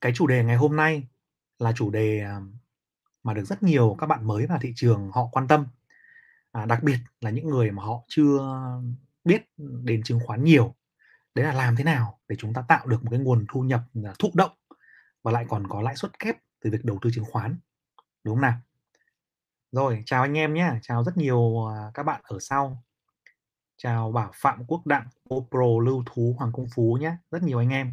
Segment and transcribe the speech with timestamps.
[0.00, 1.08] Cái chủ đề ngày hôm nay
[1.58, 2.40] là chủ đề, à,
[3.22, 5.66] mà được rất nhiều các bạn mới vào thị trường họ quan tâm,
[6.52, 8.40] à, đặc biệt là những người mà họ chưa
[9.24, 9.42] biết
[9.82, 10.74] đến chứng khoán nhiều.
[11.34, 13.80] Đấy là làm thế nào để chúng ta tạo được một cái nguồn thu nhập,
[14.04, 14.52] à, thụ động
[15.22, 17.58] và lại còn có lãi suất kép từ việc đầu tư chứng khoán,
[18.24, 18.58] đúng không nào?
[19.72, 22.84] Rồi, chào anh em nhé, chào rất nhiều, à, các bạn ở sau.
[23.76, 27.70] Chào Bảo Phạm, Quốc Đặng, Opro, Lưu Thú, Hoàng Công Phú nhé, rất nhiều anh
[27.70, 27.92] em.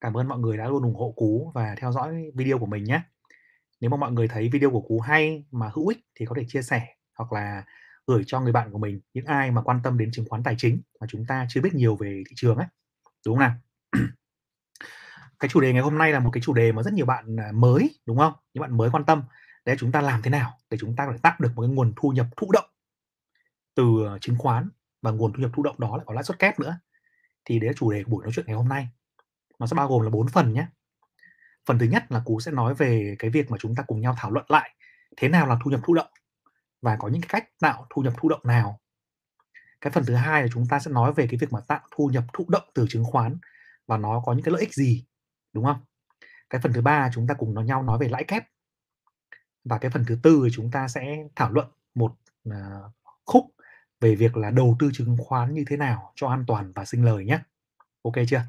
[0.00, 2.84] Cảm ơn mọi người đã luôn ủng hộ Cú và theo dõi video của mình
[2.84, 3.00] nhé.
[3.80, 6.44] Nếu mà mọi người thấy video của Cú hay mà hữu ích thì có thể
[6.48, 7.64] chia sẻ hoặc là
[8.06, 10.54] gửi cho người bạn của mình, những ai mà quan tâm đến chứng khoán tài
[10.58, 12.66] chính mà chúng ta chưa biết nhiều về thị trường ấy.
[13.26, 13.54] Đúng không nào?
[15.38, 17.36] cái chủ đề ngày hôm nay là một cái chủ đề mà rất nhiều bạn
[17.40, 18.32] à, mới, đúng không?
[18.54, 19.22] Những bạn mới quan tâm.
[19.64, 21.68] để chúng ta làm thế nào để chúng ta có thể tạo được một cái
[21.68, 22.70] nguồn thu nhập thụ động
[23.74, 24.68] từ ờ, chứng khoán
[25.02, 26.78] và nguồn thu nhập thụ động đó lại có lãi suất kép nữa.
[27.44, 28.88] Thì đấy là chủ đề của buổi nói chuyện ngày hôm nay.
[29.58, 30.66] Nó sẽ bao gồm là bốn phần nhé.
[31.66, 34.14] Phần thứ nhất là Cú sẽ nói về cái việc mà chúng ta cùng nhau
[34.18, 34.70] thảo luận lại
[35.16, 36.10] thế nào là thu nhập thụ động
[36.82, 38.80] và có những cái cách tạo thu nhập thụ động nào.
[39.80, 42.10] Cái phần thứ hai là chúng ta sẽ nói về cái việc mà tạo thu
[42.12, 43.38] nhập thụ động từ chứng khoán
[43.86, 45.04] và nó có những cái lợi ích gì,
[45.52, 45.80] đúng không?
[46.50, 48.44] Cái phần thứ ba chúng ta cùng nói nhau nói về lãi kép.
[49.64, 52.14] Và cái phần thứ tư thì chúng ta sẽ thảo luận một
[52.48, 52.54] uh,
[53.24, 53.44] khúc
[54.00, 57.04] về việc là đầu tư chứng khoán như thế nào cho an toàn và sinh
[57.04, 57.38] lời nhé.
[58.02, 58.42] Ok chưa?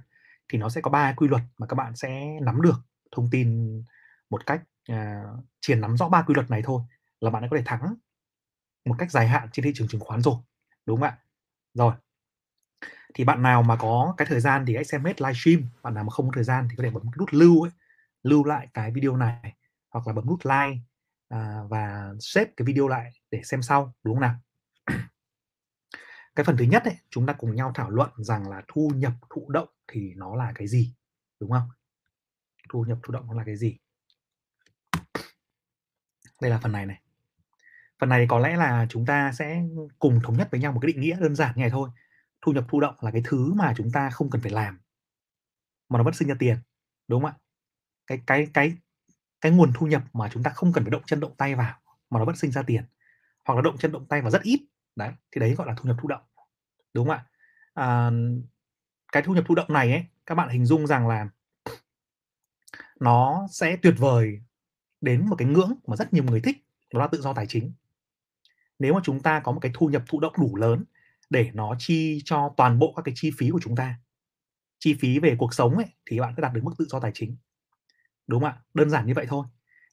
[0.49, 2.75] Thì nó sẽ có ba quy luật mà các bạn sẽ nắm được
[3.11, 3.79] thông tin
[4.29, 4.95] một cách uh,
[5.61, 6.81] chỉ nắm rõ ba quy luật này thôi
[7.19, 7.95] là bạn đã có thể thắng
[8.85, 10.35] một cách dài hạn trên thị trường chứng khoán rồi
[10.85, 11.17] đúng không ạ?
[11.73, 11.93] Rồi
[13.13, 16.03] thì bạn nào mà có cái thời gian thì hãy xem hết livestream bạn nào
[16.03, 17.71] mà không có thời gian thì có thể bấm nút lưu ấy
[18.23, 19.55] lưu lại cái video này
[19.89, 20.81] hoặc là bấm nút like
[21.29, 24.35] à, và xếp cái video lại để xem sau đúng không nào?
[26.35, 29.13] Cái phần thứ nhất ấy, chúng ta cùng nhau thảo luận rằng là thu nhập
[29.29, 30.93] thụ động thì nó là cái gì
[31.39, 31.69] đúng không?
[32.69, 33.77] Thu nhập thụ động nó là cái gì?
[36.41, 37.01] Đây là phần này này.
[37.99, 39.63] Phần này có lẽ là chúng ta sẽ
[39.99, 41.89] cùng thống nhất với nhau một cái định nghĩa đơn giản như này thôi.
[42.41, 44.79] Thu nhập thụ động là cái thứ mà chúng ta không cần phải làm
[45.89, 46.57] mà nó vẫn sinh ra tiền
[47.07, 47.37] đúng không ạ?
[48.07, 48.77] Cái cái cái
[49.41, 51.79] cái nguồn thu nhập mà chúng ta không cần phải động chân động tay vào
[52.09, 52.83] mà nó vẫn sinh ra tiền.
[53.45, 54.65] Hoặc là động chân động tay vào rất ít
[54.99, 56.21] đấy thì đấy gọi là thu nhập thụ động
[56.93, 57.25] đúng không ạ?
[57.73, 58.11] À,
[59.11, 61.29] cái thu nhập thụ động này ấy các bạn hình dung rằng là
[62.99, 64.41] nó sẽ tuyệt vời
[65.01, 66.57] đến một cái ngưỡng mà rất nhiều người thích
[66.93, 67.73] đó là tự do tài chính.
[68.79, 70.83] Nếu mà chúng ta có một cái thu nhập thụ động đủ lớn
[71.29, 73.95] để nó chi cho toàn bộ các cái chi phí của chúng ta
[74.79, 77.11] chi phí về cuộc sống ấy thì bạn sẽ đạt được mức tự do tài
[77.13, 77.37] chính
[78.27, 78.61] đúng không ạ?
[78.73, 79.45] Đơn giản như vậy thôi.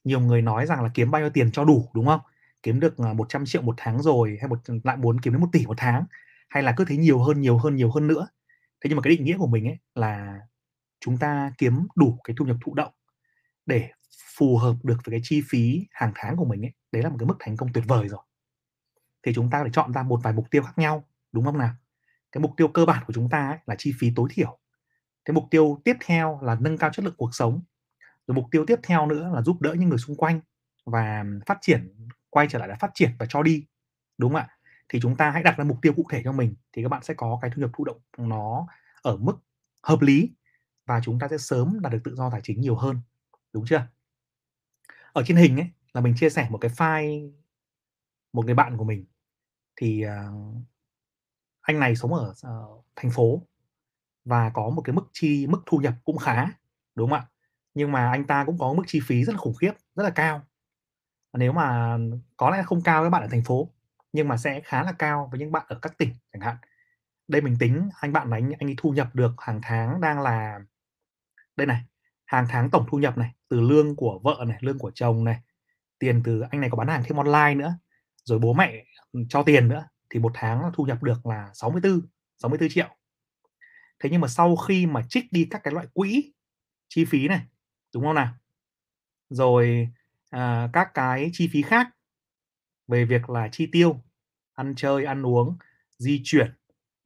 [0.03, 2.19] Nhiều người nói rằng là kiếm bao nhiêu tiền cho đủ đúng không?
[2.63, 5.49] Kiếm được ờ, 100 triệu một tháng rồi hay một, lại muốn kiếm đến một
[5.51, 6.05] tỷ một tháng,
[6.49, 8.27] hay là cứ thấy nhiều hơn nhiều hơn nhiều hơn nữa.
[8.81, 10.39] Thế nhưng mà cái định nghĩa của mình ấy là
[11.01, 12.93] chúng ta kiếm đủ cái thu nhập thụ động
[13.65, 13.89] để
[14.37, 17.15] phù hợp được với cái chi phí hàng tháng của mình ấy, đấy là một
[17.19, 18.21] cái mức thành công tuyệt vời rồi.
[19.23, 21.69] Thì chúng ta phải chọn ra một vài mục tiêu khác nhau, đúng không nào?
[22.31, 24.59] Cái mục tiêu cơ bản của chúng ta ấy là chi phí tối thiểu.
[25.25, 27.61] Cái mục tiêu tiếp theo là nâng cao chất lượng cuộc sống.
[28.27, 30.41] Rồi mục tiêu tiếp theo nữa là giúp đỡ những người xung quanh
[30.85, 31.95] và phát triển
[32.29, 33.65] quay trở lại là phát triển và cho đi
[34.17, 34.47] đúng không ạ?
[34.89, 37.03] Thì chúng ta hãy đặt ra mục tiêu cụ thể cho mình thì các bạn
[37.03, 38.67] sẽ có cái thu nhập thụ động nó
[39.01, 39.37] ở mức
[39.83, 40.31] hợp lý
[40.85, 43.01] và chúng ta sẽ sớm đạt được tự do tài chính nhiều hơn
[43.53, 43.87] đúng chưa?
[45.13, 47.31] Ở trên hình ấy là mình chia sẻ một cái file
[48.33, 49.05] một người bạn của mình
[49.75, 50.55] thì uh,
[51.61, 53.41] anh này sống ở uh, thành phố
[54.25, 56.51] và có một cái mức chi mức thu nhập cũng khá
[56.95, 57.27] đúng không ạ?
[57.73, 60.09] Nhưng mà anh ta cũng có mức chi phí rất là khủng khiếp rất là
[60.09, 60.41] cao
[61.37, 61.97] nếu mà
[62.37, 63.69] có lẽ không cao với bạn ở thành phố,
[64.13, 66.55] nhưng mà sẽ khá là cao với những bạn ở các tỉnh chẳng hạn.
[67.27, 70.21] Đây mình tính anh bạn này, anh anh ấy thu nhập được hàng tháng đang
[70.21, 70.59] là,
[71.55, 71.81] đây này,
[72.25, 75.41] hàng tháng tổng thu nhập này, từ lương của vợ này, lương của chồng này,
[75.99, 77.77] tiền từ, anh này có bán hàng thêm online nữa,
[78.25, 82.01] rồi bố mẹ ừ, cho tiền nữa, thì một tháng thu nhập được là 64
[82.37, 82.87] 64 triệu.
[83.99, 86.33] Thế nhưng mà sau khi mà trích đi các cái loại quỹ,
[86.89, 87.41] chi phí này,
[87.95, 88.33] đúng không nào?
[89.29, 89.89] Rồi
[90.37, 91.87] à, các cái chi phí khác
[92.87, 94.03] về việc là chi tiêu
[94.53, 95.57] ăn chơi ăn uống
[95.97, 96.53] di chuyển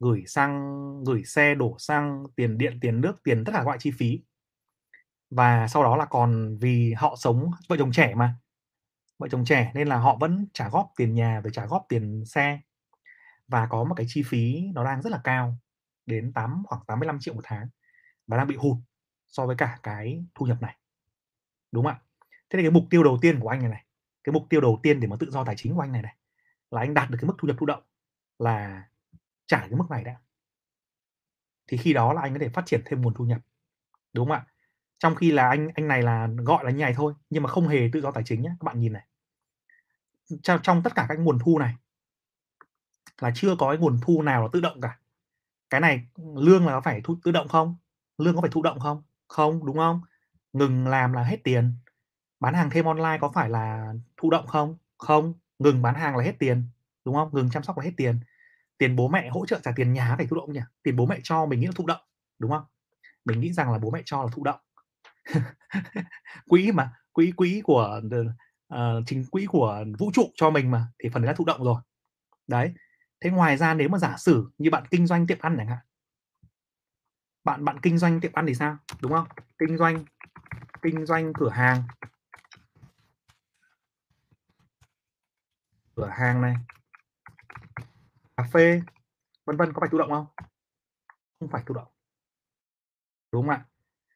[0.00, 3.78] gửi xăng gửi xe đổ xăng tiền điện tiền nước tiền tất cả các loại
[3.80, 4.22] chi phí.
[5.30, 8.36] Và sau đó là còn vì họ sống vợ chồng trẻ mà.
[9.18, 12.24] Vợ chồng trẻ nên là họ vẫn trả góp tiền nhà và trả góp tiền
[12.26, 12.60] xe.
[13.48, 15.58] Và có một cái chi phí nó đang rất là cao
[16.06, 17.68] đến 8 khoảng 85 triệu một tháng
[18.26, 18.76] và đang bị hụt
[19.28, 20.76] so với cả cái thu nhập này.
[21.72, 22.11] Đúng không ạ?
[22.52, 23.84] Thế thì cái mục tiêu đầu tiên của anh này này
[24.24, 26.16] cái mục tiêu đầu tiên để mà tự do tài chính của anh này này
[26.70, 27.82] là anh đạt được cái mức thu nhập thụ động
[28.38, 28.88] là
[29.46, 30.16] trả cái mức này đã
[31.68, 33.40] thì khi đó là anh có thể phát triển thêm nguồn thu nhập
[34.12, 34.46] đúng không ạ
[34.98, 37.68] Trong khi là anh anh này là gọi là như này thôi, nhưng mà không
[37.68, 39.06] hề tự do tài chính nhé, các bạn nhìn này.
[40.42, 41.74] Trong trong tất cả các nguồn thu này
[43.20, 44.98] là chưa có cái nguồn thu nào là tự động cả.
[45.70, 46.06] Cái này,
[46.36, 47.76] lương là có phải thu tự động không?
[48.18, 49.02] Lương có phải thụ động không?
[49.28, 50.00] Không, đúng không?
[50.52, 51.74] Ngừng làm là hết tiền.
[52.42, 54.76] Bán hàng thêm online có phải là thụ động không?
[54.98, 56.62] Không, ngừng bán hàng là hết tiền,
[57.04, 57.28] đúng không?
[57.32, 58.20] Ngừng chăm sóc là hết tiền.
[58.78, 60.60] Tiền bố mẹ hỗ trợ trả tiền nhà phải thụ động nhỉ?
[60.82, 62.00] Tiền bố mẹ cho mình nghĩ là thụ động,
[62.38, 62.64] đúng không?
[63.24, 64.60] Mình nghĩ rằng là bố mẹ cho là thụ động.
[66.48, 68.00] Quỹ mà, quỹ quỹ của
[68.74, 71.64] uh, chính quỹ của vũ trụ cho mình mà, thì phần đấy là thụ động
[71.64, 71.80] rồi.
[72.46, 72.72] Đấy.
[73.20, 75.78] Thế ngoài ra nếu mà giả sử như bạn kinh doanh tiệm ăn chẳng hạn.
[77.44, 78.76] Bạn bạn kinh doanh tiệm ăn thì sao?
[79.00, 79.26] Đúng không?
[79.58, 80.04] Kinh doanh
[80.82, 81.82] kinh doanh cửa hàng.
[86.02, 86.54] Cửa hàng này.
[88.36, 88.82] Cà phê,
[89.44, 90.26] vân vân, có phải thụ động không?
[91.40, 91.88] Không phải thụ động.
[93.32, 93.64] Đúng không ạ?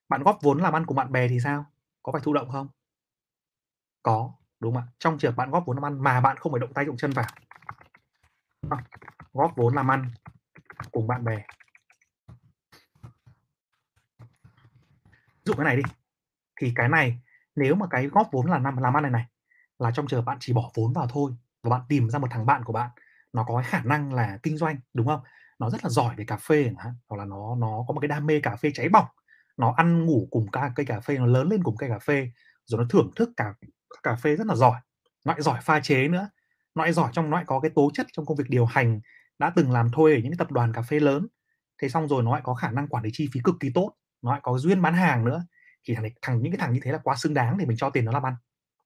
[0.08, 1.66] Bạn góp vốn làm ăn cùng bạn bè thì sao?
[2.02, 2.68] Có phải thụ động không?
[4.02, 4.92] Có, đúng không ạ?
[4.98, 7.12] Trong trường bạn góp vốn làm ăn mà bạn không phải động tay động chân
[7.12, 7.26] vào.
[9.32, 10.10] Góp vốn làm ăn
[10.92, 11.46] cùng bạn bè.
[15.08, 15.82] Ví dụ cái này đi,
[16.60, 17.20] thì cái này
[17.56, 19.26] nếu mà cái góp vốn là năm làm ăn này này,
[19.78, 21.36] là trong trường bạn chỉ bỏ vốn vào thôi,
[21.66, 22.90] và bạn tìm ra một thằng bạn của bạn,
[23.32, 25.20] nó có khả năng là kinh doanh, đúng không?
[25.58, 26.70] Nó rất là giỏi về cà phê
[27.08, 29.06] hoặc là nó nó có một cái đam mê cà phê cháy bỏng,
[29.56, 32.30] nó ăn ngủ cùng ca cây cà phê, nó lớn lên cùng cây cà phê,
[32.66, 33.54] rồi nó thưởng thức cà
[34.02, 34.80] cà phê rất là giỏi,
[35.24, 36.30] nó lại giỏi pha chế nữa,
[36.74, 39.00] nó lại giỏi trong nó lại có cái tố chất trong công việc điều hành,
[39.38, 41.26] đã từng làm thuê ở những cái tập đoàn cà phê lớn.
[41.82, 43.92] Thế xong rồi nó lại có khả năng quản lý chi phí cực kỳ tốt,
[44.22, 45.44] nó lại có duyên bán hàng nữa,
[45.88, 47.76] thì thằng này thằng những cái thằng như thế là quá xứng đáng để mình
[47.76, 48.34] cho tiền nó làm ăn,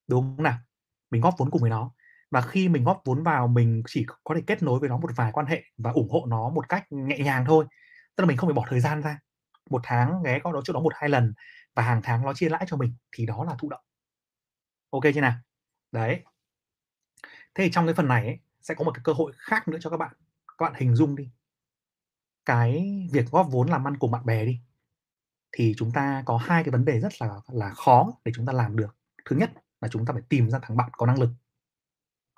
[0.09, 0.59] đúng không nào?
[1.11, 1.93] Mình góp vốn cùng với nó.
[2.31, 5.11] Và khi mình góp vốn vào mình chỉ có thể kết nối với nó một
[5.17, 7.67] vài quan hệ và ủng hộ nó một cách nhẹ nhàng thôi.
[8.17, 9.19] Tức là mình không phải bỏ thời gian ra.
[9.71, 11.35] Một tháng ghé qua đó chỗ đó 1, 2 lần
[11.75, 13.81] và hàng tháng nó chia lãi cho mình thì đó là thụ động.
[14.91, 15.35] OK chưa nào?
[15.93, 16.25] Đấy.
[17.55, 19.79] Thế thì trong cái phần này ấy, sẽ có một cái cơ hội khác nữa
[19.81, 20.12] cho các bạn.
[20.59, 21.31] Các bạn hình dung đi.
[22.44, 24.61] Cái việc góp vốn làm ăn cùng bạn bè đi.
[25.53, 28.53] Thì chúng ta có hai cái vấn đề rất là là khó để chúng ta
[28.53, 28.97] làm được.
[29.25, 29.50] Thứ nhất
[29.81, 31.31] là chúng ta phải tìm ra thằng bạn có năng lực.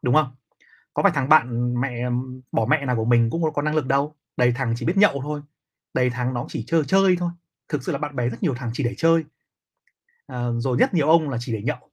[0.02, 0.36] Đúng không?
[0.94, 2.10] Có phải thằng bạn mẹ
[2.52, 5.20] bỏ mẹ nào của mình cũng có năng lực đâu, đầy thằng chỉ biết nhậu
[5.22, 5.42] thôi,
[5.94, 7.30] đầy thằng nó chỉ chơi chơi thôi.
[7.68, 9.24] Thực sự là bạn bè rất nhiều thằng chỉ để chơi.
[10.26, 11.90] à, rồi rất nhiều ông là chỉ để nhậu.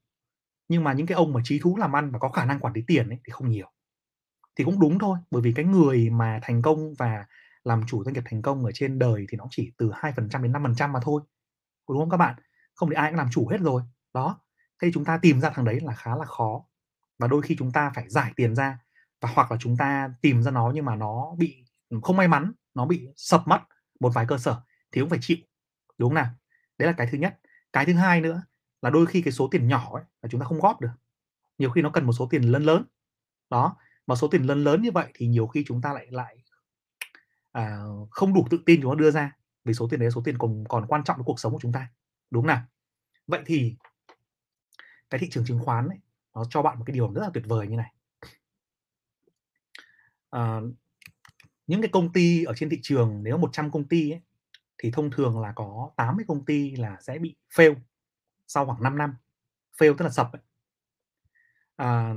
[0.69, 2.73] Nhưng mà những cái ông mà trí thú làm ăn và có khả năng quản
[2.73, 3.71] lý tiền ấy thì không nhiều.
[4.55, 7.25] Thì cũng đúng thôi, bởi vì cái người mà thành công và
[7.63, 10.51] làm chủ doanh nghiệp thành công ở trên đời thì nó chỉ từ 2% đến
[10.51, 11.21] 5% mà thôi.
[11.89, 12.35] Đúng không các bạn?
[12.75, 13.83] Không thì ai cũng làm chủ hết rồi.
[14.13, 14.41] Đó.
[14.81, 16.65] Thế thì chúng ta tìm ra thằng đấy là khá là khó.
[17.19, 18.80] Và đôi khi chúng ta phải giải tiền ra
[19.21, 21.66] và hoặc là chúng ta tìm ra nó nhưng mà nó bị
[22.04, 23.60] không may mắn, nó bị sập mất
[24.00, 24.62] một vài cơ sở
[24.92, 25.38] thì cũng phải chịu.
[25.98, 26.30] Đúng không nào?
[26.77, 27.39] Đấy là cái thứ nhất.
[27.74, 28.44] Cái thứ hai nữa
[28.81, 30.92] là đôi khi cái số tiền nhỏ ấy là chúng ta không góp được.
[31.57, 32.83] Nhiều khi nó cần một số tiền lớn lớn.
[33.50, 33.77] Đó,
[34.07, 36.38] mà số tiền lớn lớn như vậy thì nhiều khi chúng ta lại lại
[37.51, 37.80] à,
[38.10, 39.31] không đủ tự tin chúng ta đưa ra
[39.65, 41.60] vì số tiền đấy là số tiền còn còn quan trọng với cuộc sống của
[41.62, 41.88] chúng ta.
[42.31, 42.62] Đúng không nào?
[43.27, 43.75] Vậy thì
[45.10, 45.98] cái thị trường chứng khoán ấy,
[46.35, 47.93] nó cho bạn một cái điều rất là tuyệt vời như này.
[50.29, 50.59] à,
[51.67, 54.21] những cái công ty ở trên thị trường nếu 100 công ty ấy,
[54.77, 57.75] thì thông thường là có 80 công ty là sẽ bị fail
[58.47, 59.15] sau khoảng 5 năm.
[59.77, 60.41] Fail tức là sập ấy.
[61.75, 62.13] À,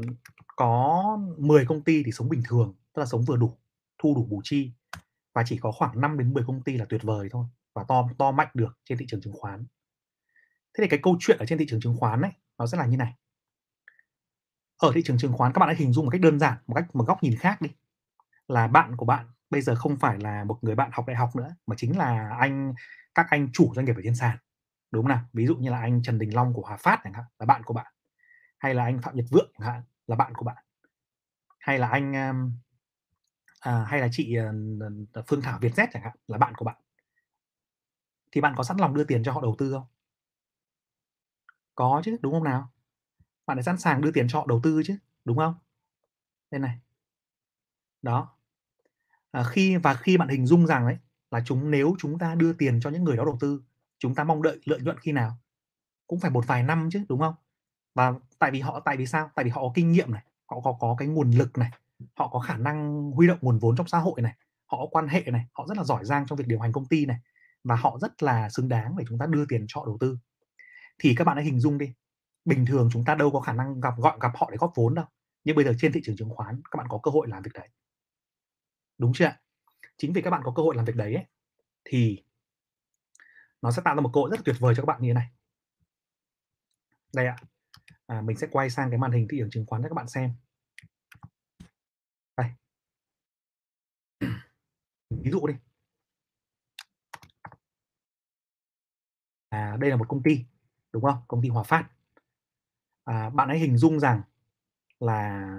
[0.57, 1.03] có
[1.39, 3.59] 10 công ty thì sống bình thường, tức là sống vừa đủ,
[3.99, 4.73] thu đủ bù chi
[5.33, 8.09] và chỉ có khoảng 5 đến 10 công ty là tuyệt vời thôi và to
[8.19, 9.67] to mạnh được trên thị trường chứng khoán.
[10.75, 12.87] Thế thì cái câu chuyện ở trên thị trường chứng khoán ấy, nó sẽ là
[12.87, 13.15] như này.
[14.83, 16.75] Ở thị trường chứng khoán các bạn hãy hình dung một cách đơn giản, một
[16.75, 17.71] cách một góc nhìn khác đi.
[18.49, 21.37] Là bạn của bạn bây giờ không phải là một người bạn học đại học
[21.37, 22.75] nữa, mà chính là anh
[23.15, 24.37] các anh chủ doanh nghiệp ở trên sàn.
[24.91, 25.21] Đúng không nào?
[25.33, 27.63] Ví dụ như là anh Trần Đình Long của Hòa Phát chẳng hạn, là bạn
[27.63, 27.93] của bạn.
[28.59, 30.65] Hay là anh Phạm Nhật Vượng chẳng hạn, là bạn của bạn.
[31.59, 32.53] Hay là anh um,
[33.61, 34.55] à, hay là chị ờ,
[35.13, 36.77] ờ, Phương Thảo Vietjet chẳng hạn, là bạn của bạn.
[38.33, 39.87] Thì bạn có sẵn lòng đưa tiền cho họ đầu tư không?
[41.75, 42.71] Có chứ, đúng không nào?
[43.47, 45.55] Bạn phải sẵn sàng đưa tiền cho họ đầu tư chứ, đúng không?
[46.51, 46.79] Đây này.
[48.03, 48.37] Đó.
[49.31, 50.97] À, khi và khi bạn hình dung rằng đấy
[51.31, 53.63] là chúng nếu chúng ta đưa tiền cho những người đó đầu tư,
[53.99, 55.39] chúng ta mong đợi lợi nhuận khi nào?
[56.07, 57.35] Cũng phải một vài năm chứ, đúng không?
[57.95, 59.31] Và tại vì họ tại vì sao?
[59.35, 61.71] Tại vì họ có kinh nghiệm này, họ có có cái nguồn lực này,
[62.17, 65.09] họ có khả năng huy động nguồn vốn trong xã hội này, họ có quan
[65.09, 67.19] hệ này, họ rất là giỏi giang trong việc điều hành công ty này
[67.65, 70.19] và họ rất là xứng đáng để chúng ta đưa tiền cho họ đầu tư.
[70.99, 71.93] Thì các bạn hãy hình dung đi,
[72.45, 74.95] bình thường chúng ta đâu có khả năng gặp gọi gặp họ để góp vốn
[74.95, 75.07] đâu.
[75.45, 77.53] Nhưng bây giờ trên thị trường chứng khoán các bạn có cơ hội làm việc
[77.55, 77.69] đấy.
[78.99, 79.41] Đúng chưa ạ?
[79.97, 81.27] Chính vì các bạn có cơ hội làm việc đấy ấy,
[81.85, 82.25] thì
[83.63, 85.09] nó sẽ tạo ra một cơ hội rất là tuyệt vời cho các bạn như
[85.09, 85.31] thế này.
[87.15, 87.37] Đây ạ.
[88.07, 90.09] À, mình sẽ quay sang cái màn hình thị trường chứng khoán cho các bạn
[90.09, 90.35] xem.
[92.37, 92.51] Đây.
[95.11, 95.55] Ví dụ đi.
[99.49, 100.45] À, đây là một công ty,
[100.93, 101.23] đúng không?
[101.29, 101.91] Công ty Hòa Phát.
[103.05, 104.23] À, bạn hãy hình dung rằng
[105.01, 105.51] là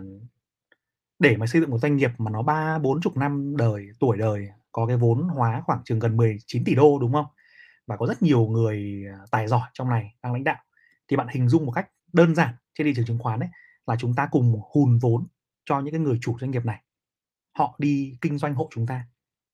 [1.19, 4.17] để mà xây dựng một doanh nghiệp mà nó ba bốn chục năm đời tuổi
[4.17, 7.25] đời có cái vốn hóa khoảng chừng gần 19 tỷ đô đúng không?
[7.87, 10.57] Và có rất nhiều người à, tài giỏi trong này đang lãnh đạo.
[11.07, 13.49] Thì bạn hình dung một cách đơn giản trên thị trường chứng khoán đấy
[13.87, 15.27] là chúng ta cùng hùn vốn
[15.65, 16.83] cho những cái người chủ doanh nghiệp này.
[17.57, 19.05] Họ đi kinh doanh hộ chúng ta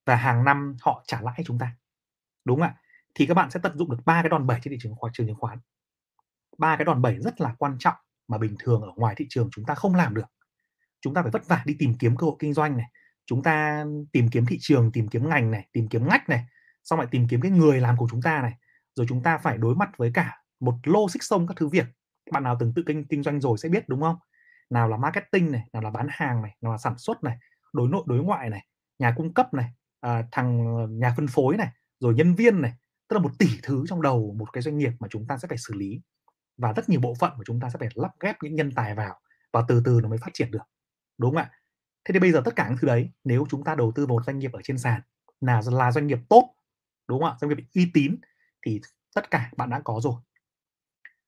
[0.06, 1.76] và hàng năm họ trả lãi chúng ta.
[2.46, 2.76] Đúng không ạ?
[3.16, 5.10] Thì các bạn sẽ tận dụng được ba cái đòn bẩy trên thị trường khoa
[5.14, 5.60] trường chứng khoán
[6.60, 7.96] ba cái đòn bẩy rất là quan trọng
[8.28, 10.26] mà bình thường ở ngoài thị trường chúng ta không làm được.
[11.02, 12.88] Chúng ta phải vất vả đi tìm kiếm cơ hội kinh doanh này
[13.26, 16.46] chúng ta tìm kiếm thị trường tìm kiếm ngành này tìm kiếm ngách này
[16.84, 18.54] xong lại tìm kiếm cái người làm cùng chúng ta này
[18.96, 21.86] rồi chúng ta phải đối mặt với cả một lô xích sông các thứ việc.
[22.32, 24.16] Bạn nào từng tự kinh kinh doanh rồi sẽ biết đúng không?
[24.70, 27.38] Nào là marketing này nào là bán hàng này nào là sản xuất này
[27.74, 28.66] đối nội đối ngoại này
[29.00, 32.74] nhà cung cấp này à, thằng ờ, nhà phân phối này rồi nhân viên này
[33.08, 35.48] tức là một tỷ thứ trong đầu một cái doanh nghiệp mà chúng ta sẽ
[35.48, 36.02] phải xử lý
[36.60, 38.96] và rất nhiều bộ phận của chúng ta sẽ phải lắp ghép những nhân tài
[38.96, 39.20] vào
[39.52, 40.64] và từ từ nó mới phát triển được,
[41.18, 41.52] đúng không ạ?
[42.06, 44.16] Thế thì bây giờ tất cả những thứ đấy, nếu chúng ta đầu tư vào
[44.16, 45.02] một doanh nghiệp ở trên sàn
[45.42, 46.56] là là doanh nghiệp tốt,
[47.08, 47.38] đúng không ạ?
[47.42, 48.18] Doanh nghiệp uy tín
[48.66, 48.82] thì
[49.16, 50.22] tất cả bạn đã có rồi.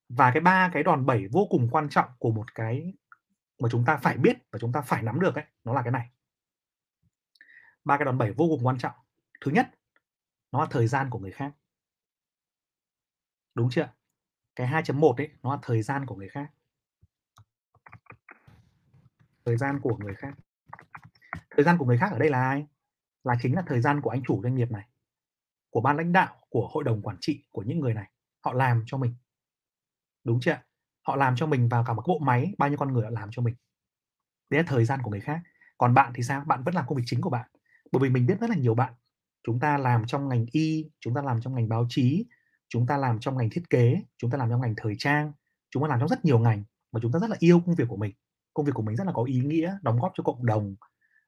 [0.10, 2.94] Và cái ba cái đòn bẩy vô cùng quan trọng của một cái
[3.60, 5.92] mà chúng ta phải biết và chúng ta phải nắm được ấy, nó là cái
[5.92, 6.10] này.
[7.84, 8.96] Ba cái đòn bẩy vô cùng quan trọng.
[9.42, 9.70] Thứ nhất,
[10.52, 11.52] nó là thời gian của người khác.
[13.56, 13.94] Đúng chưa
[14.56, 16.52] cái 2.1 ấy, nó là thời gian của người khác.
[19.46, 20.34] Thời gian của người khác.
[21.50, 22.68] Thời gian của người khác ở đây là ai?
[23.24, 24.88] Là chính là thời gian của anh chủ doanh nghiệp này,
[25.70, 28.12] của ban lãnh đạo, của hội đồng quản trị, của những người này.
[28.40, 29.16] Họ làm cho mình.
[30.24, 30.58] Đúng chưa
[31.08, 33.30] họ làm cho mình vào cả một bộ máy, bao nhiêu con người họ làm
[33.32, 33.56] cho mình.
[34.50, 35.42] Đấy là thời gian của người khác.
[35.78, 36.44] Còn bạn thì sao?
[36.48, 37.50] Bạn vẫn làm công việc chính của bạn.
[37.92, 38.94] Bởi vì mình biết rất là nhiều bạn.
[39.44, 42.26] Chúng ta làm trong ngành y, chúng ta làm trong ngành báo chí
[42.72, 45.32] chúng ta làm trong ngành thiết kế chúng ta làm trong ngành thời trang
[45.72, 47.86] chúng ta làm trong rất nhiều ngành mà chúng ta rất là yêu công việc
[47.88, 48.12] của mình.
[48.54, 50.76] Công việc của mình rất là có ý nghĩa đóng góp cho cộng đồng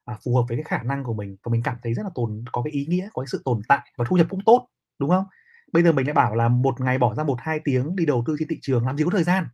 [0.04, 2.10] à, phù hợp với cái khả năng của mình và mình cảm thấy rất là
[2.14, 4.68] tồn có cái ý nghĩa có cái sự tồn tại và thu nhập cũng tốt
[4.98, 5.24] đúng không?
[5.72, 8.24] Bây giờ mình lại bảo là một ngày bỏ ra một hai tiếng đi đầu
[8.26, 9.48] tư trên thị trường làm gì có thời gian?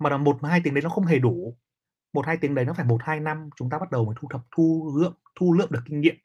[0.00, 1.56] Mà là một hai tiếng đấy nó không hề đủ.
[2.12, 4.28] Một hai tiếng đấy nó phải một hai năm chúng ta bắt đầu mới thu
[4.30, 6.16] thập thu lượng thu lượng được kinh nghiệm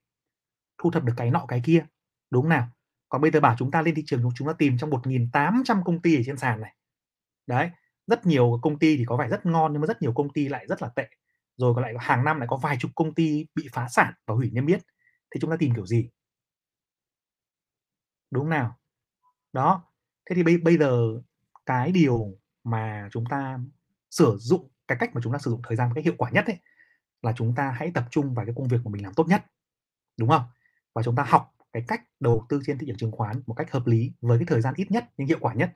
[0.78, 1.86] thu thập được cái nọ cái kia.
[2.32, 2.68] Đúng nào?
[3.10, 6.02] Còn bây giờ bảo chúng ta lên thị trường chúng ta tìm trong 1.800 công
[6.02, 6.76] ty ở trên sàn này.
[7.48, 7.70] Đấy
[8.08, 10.50] rất nhiều công ty thì có vẻ rất ngon nhưng mà rất nhiều công ty
[10.50, 11.10] lại rất là tệ.
[11.58, 14.36] Rồi còn lại hàng năm lại có vài chục công ty bị phá sản và
[14.36, 14.82] hủy niêm yết.
[15.32, 16.10] Thì chúng ta tìm kiểu gì?
[18.32, 18.78] Đúng nào?
[19.54, 19.84] Đó
[20.30, 21.22] thế thì bây, bây giờ
[21.66, 23.60] cái điều mà chúng ta
[24.10, 26.30] sử dụng cái cách mà chúng ta sử dụng thời gian một cách hiệu quả
[26.30, 26.58] nhất ấy
[27.22, 29.46] là chúng ta hãy tập trung vào cái công việc mà mình làm tốt nhất.
[30.18, 30.44] Đúng không?
[30.94, 33.72] Và chúng ta học cái cách đầu tư trên thị trường chứng khoán một cách
[33.72, 35.72] hợp lý với cái thời gian ít nhất, nhưng hiệu quả nhất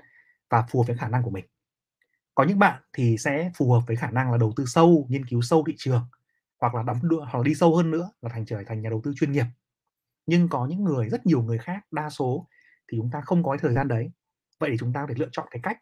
[0.50, 1.46] và phù hợp với khả năng của mình.
[2.36, 5.26] Có những bạn thì sẽ phù hợp với khả năng là đầu tư sâu, nghiên
[5.26, 6.02] cứu sâu thị trường,
[6.62, 9.02] hoặc là đóng hoặc là đi sâu hơn nữa là thành, trở thành nhà đầu
[9.04, 9.46] tư chuyên nghiệp.
[10.26, 12.48] Nhưng có những người, rất nhiều người khác, đa số
[12.92, 14.12] thì chúng ta không có cái thời gian đấy.
[14.60, 15.78] Vậy thì chúng ta phải lựa chọn cái cách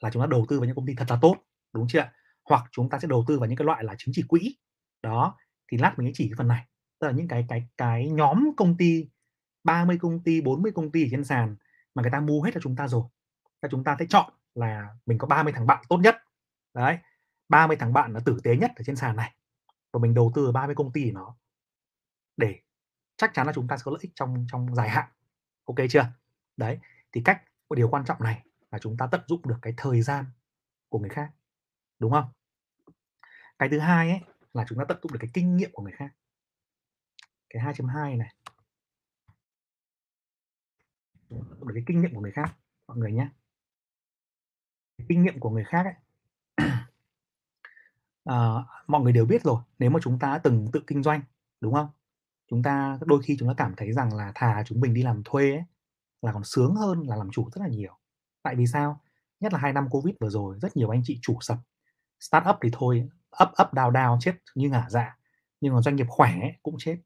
[0.00, 1.36] là chúng ta đầu tư vào những công ty thật là tốt,
[1.72, 2.10] đúng chưa
[2.44, 4.56] hoặc chúng ta sẽ đầu tư vào những cái loại là chứng chỉ quỹ.
[5.02, 5.36] Đó,
[5.72, 6.66] thì lát mình sẽ chỉ cái phần này.
[7.00, 9.08] Tức là những cái cái cái nhóm công ty
[9.64, 11.56] 30 công ty 40 công ty ở trên sàn
[11.94, 13.04] mà người ta mua hết cho chúng ta rồi
[13.62, 16.16] và chúng ta sẽ chọn là mình có 30 thằng bạn tốt nhất.
[16.74, 16.98] Đấy
[17.48, 19.34] 30 thằng bạn là tử tế nhất ở trên sàn này
[19.92, 21.36] và mình đầu tư 30 công ty nó
[22.36, 22.60] để
[23.16, 25.08] chắc chắn là chúng ta sẽ có lợi ích trong trong dài hạn.
[25.64, 26.06] Ok chưa?
[26.56, 26.78] Đấy,
[27.12, 30.02] thì cách một điều quan trọng này là chúng ta tận dụng được cái thời
[30.02, 30.24] gian
[30.88, 31.30] của người khác,
[31.98, 32.28] đúng không?
[33.58, 34.20] Cái thứ hai ấy
[34.54, 36.10] là chúng ta tận dụng được cái kinh nghiệm của người khác.
[37.50, 38.34] Cái 2.2 này
[41.30, 42.56] được cái kinh nghiệm của người khác
[42.88, 43.28] mọi người nhé.
[45.08, 45.94] Kinh nghiệm của người khác ấy
[48.24, 48.36] à,
[48.86, 51.20] mọi người đều biết rồi nếu mà chúng ta từng tự kinh doanh
[51.60, 51.88] đúng không?
[52.50, 55.22] Chúng ta đôi khi chúng ta cảm thấy rằng là thà chúng mình đi làm
[55.24, 55.64] thuê ấy,
[56.22, 57.92] là còn sướng hơn là làm chủ rất là nhiều.
[58.42, 59.00] Tại vì sao?
[59.40, 61.58] Nhất là hai năm covid vừa rồi rất nhiều anh chị chủ sập.
[62.20, 63.08] Start up thì thôi
[63.42, 65.16] up up down down chết như ngả dạ.
[65.60, 66.96] Nhưng mà doanh nghiệp khỏe ấy, cũng chết.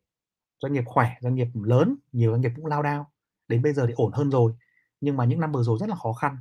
[0.58, 3.13] Doanh nghiệp khỏe doanh nghiệp lớn nhiều doanh nghiệp cũng lao đao
[3.48, 4.52] đến bây giờ thì ổn hơn rồi
[5.00, 6.36] nhưng mà những năm vừa rồi rất là khó khăn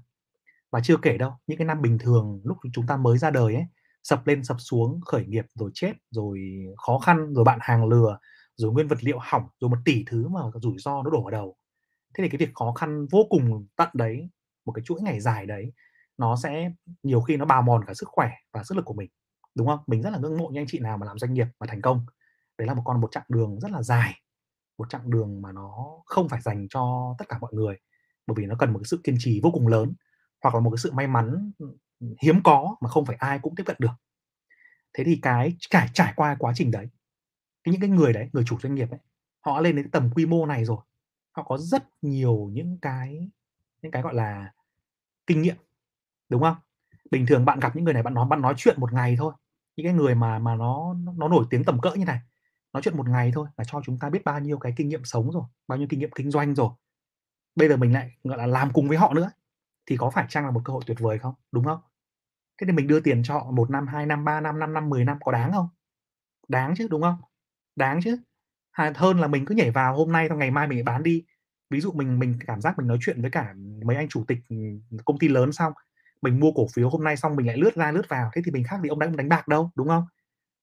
[0.71, 3.55] và chưa kể đâu những cái năm bình thường lúc chúng ta mới ra đời
[3.55, 3.65] ấy
[4.03, 6.39] sập lên sập xuống khởi nghiệp rồi chết rồi
[6.77, 8.17] khó khăn rồi bạn hàng lừa
[8.55, 11.31] rồi nguyên vật liệu hỏng rồi một tỷ thứ mà rủi ro nó đổ vào
[11.31, 11.55] đầu
[12.13, 14.29] thế thì cái việc khó khăn vô cùng tận đấy
[14.65, 15.73] một cái chuỗi ngày dài đấy
[16.17, 16.71] nó sẽ
[17.03, 19.09] nhiều khi nó bào mòn cả sức khỏe và sức lực của mình,
[19.55, 19.79] đúng không?
[19.87, 21.81] Mình rất là ngưỡng mộ những anh chị nào mà làm doanh nghiệp và thành
[21.81, 22.05] công.
[22.57, 24.13] Đấy là một con một chặng đường rất là dài,
[24.77, 25.75] một chặng đường mà nó
[26.05, 27.75] không phải dành cho tất cả mọi người,
[28.27, 29.93] bởi vì nó cần một cái sự kiên trì vô cùng lớn,
[30.43, 31.67] hoặc là một cái sự may mắn, ừ,
[31.99, 33.91] ừ, hiếm có mà không phải ai cũng tiếp cận được.
[34.97, 36.87] Thế thì cái trải trải qua quá trình đấy,
[37.65, 38.99] thì những cái người đấy, người chủ doanh nghiệp ấy,
[39.45, 40.77] họ lên đến tầm quy mô này rồi,
[41.37, 43.29] họ có rất nhiều những cái
[43.81, 44.53] những cái, gọi là,
[45.27, 45.55] kinh nghiệm,
[46.29, 46.55] đúng không?
[47.11, 49.33] Bình thường bạn gặp những người này bạn nói bạn nói chuyện một ngày thôi,
[49.77, 52.19] những cái người mà mà nó nó nổi tiếng tầm cỡ như này,
[52.73, 55.03] nói chuyện một ngày thôi là cho chúng ta biết bao nhiêu cái kinh nghiệm
[55.05, 56.69] sống rồi, bao nhiêu kinh nghiệm kinh doanh rồi.
[57.55, 59.31] Bây giờ mình lại, gọi là, làm cùng với họ nữa,
[59.85, 61.33] thì có phải chăng là một cơ hội tuyệt vời không?
[61.51, 61.79] Đúng không?
[62.61, 64.89] Thế thì mình đưa tiền cho họ một năm, hai năm, ba năm, năm năm,
[64.89, 65.69] 10 năm có đáng không?
[66.47, 67.17] Đáng chứ, đúng không?
[67.75, 68.17] Đáng chứ.
[68.95, 71.23] Hơn là mình cứ nhảy vào hôm nay xong ngày mai mình bán đi.
[71.69, 73.53] Ví dụ mình mình cảm giác mình nói chuyện với cả
[73.85, 74.55] mấy anh chủ tịch, ừ,
[75.05, 75.73] công ty lớn xong,
[76.21, 78.51] mình mua cổ phiếu hôm nay xong mình lại lướt ra lướt vào, thế thì
[78.51, 80.05] mình khác gì ông đánh đánh bạc đâu, đúng không?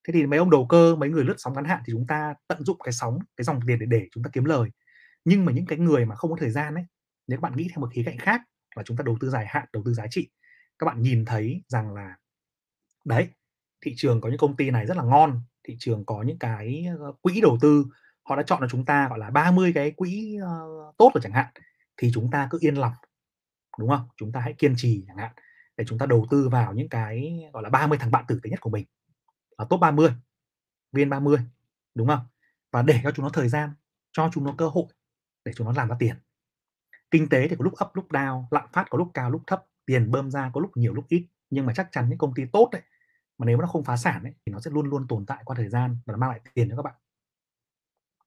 [0.09, 2.35] Thế thì mấy ông đầu cơ, mấy người lướt sóng ngắn hạn thì chúng ta
[2.49, 4.71] tận dụng cái sóng, cái dòng tiền để để chúng ta kiếm lời.
[5.25, 6.85] Nhưng mà những cái người mà không có thời gian ấy,
[7.29, 8.41] nếu các bạn nghĩ theo một khía cạnh khác
[8.77, 10.29] là chúng ta đầu tư dài hạn, đầu tư giá trị,
[10.79, 12.17] các bạn nhìn thấy rằng là
[13.05, 13.29] đấy,
[13.85, 16.85] thị trường có những công ty này rất là ngon, thị trường có những cái,
[17.01, 17.85] ờ, quỹ đầu tư,
[18.29, 20.61] họ đã chọn cho chúng ta, gọi là, 30 cái quỹ, ờ,
[20.99, 21.47] tốt rồi chẳng hạn,
[21.97, 22.93] thì chúng ta cứ yên lòng,
[23.79, 24.09] đúng không?
[24.17, 25.33] Chúng ta hãy kiên trì chẳng hạn,
[25.77, 28.51] để chúng ta đầu tư vào những cái, gọi là, 30 thằng bạn tử tế
[28.51, 28.87] nhất của mình,
[29.61, 30.11] ở top 30,
[30.93, 31.39] VN30,
[31.95, 32.27] đúng không?
[32.71, 33.71] Và để cho chúng nó thời gian,
[34.13, 34.85] cho chúng nó cơ hội
[35.45, 36.17] để chúng nó làm ra tiền.
[37.11, 39.67] Kinh tế thì có lúc up lúc down, lạm phát có lúc cao lúc thấp,
[39.87, 42.43] tiền bơm ra có lúc nhiều lúc ít, nhưng mà chắc chắn những công ty
[42.53, 42.83] tốt đấy
[43.39, 45.57] mà nếu nó không phá sản ấy, thì nó sẽ luôn luôn tồn tại qua
[45.57, 46.95] thời gian và nó mang lại tiền cho các bạn.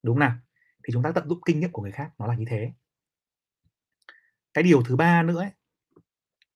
[0.04, 0.38] Đúng nào?
[0.84, 2.74] Thì chúng ta tận dụng kinh nghiệm của người khác, nó là như thế.
[4.54, 5.52] Cái điều thứ ba nữa ấy,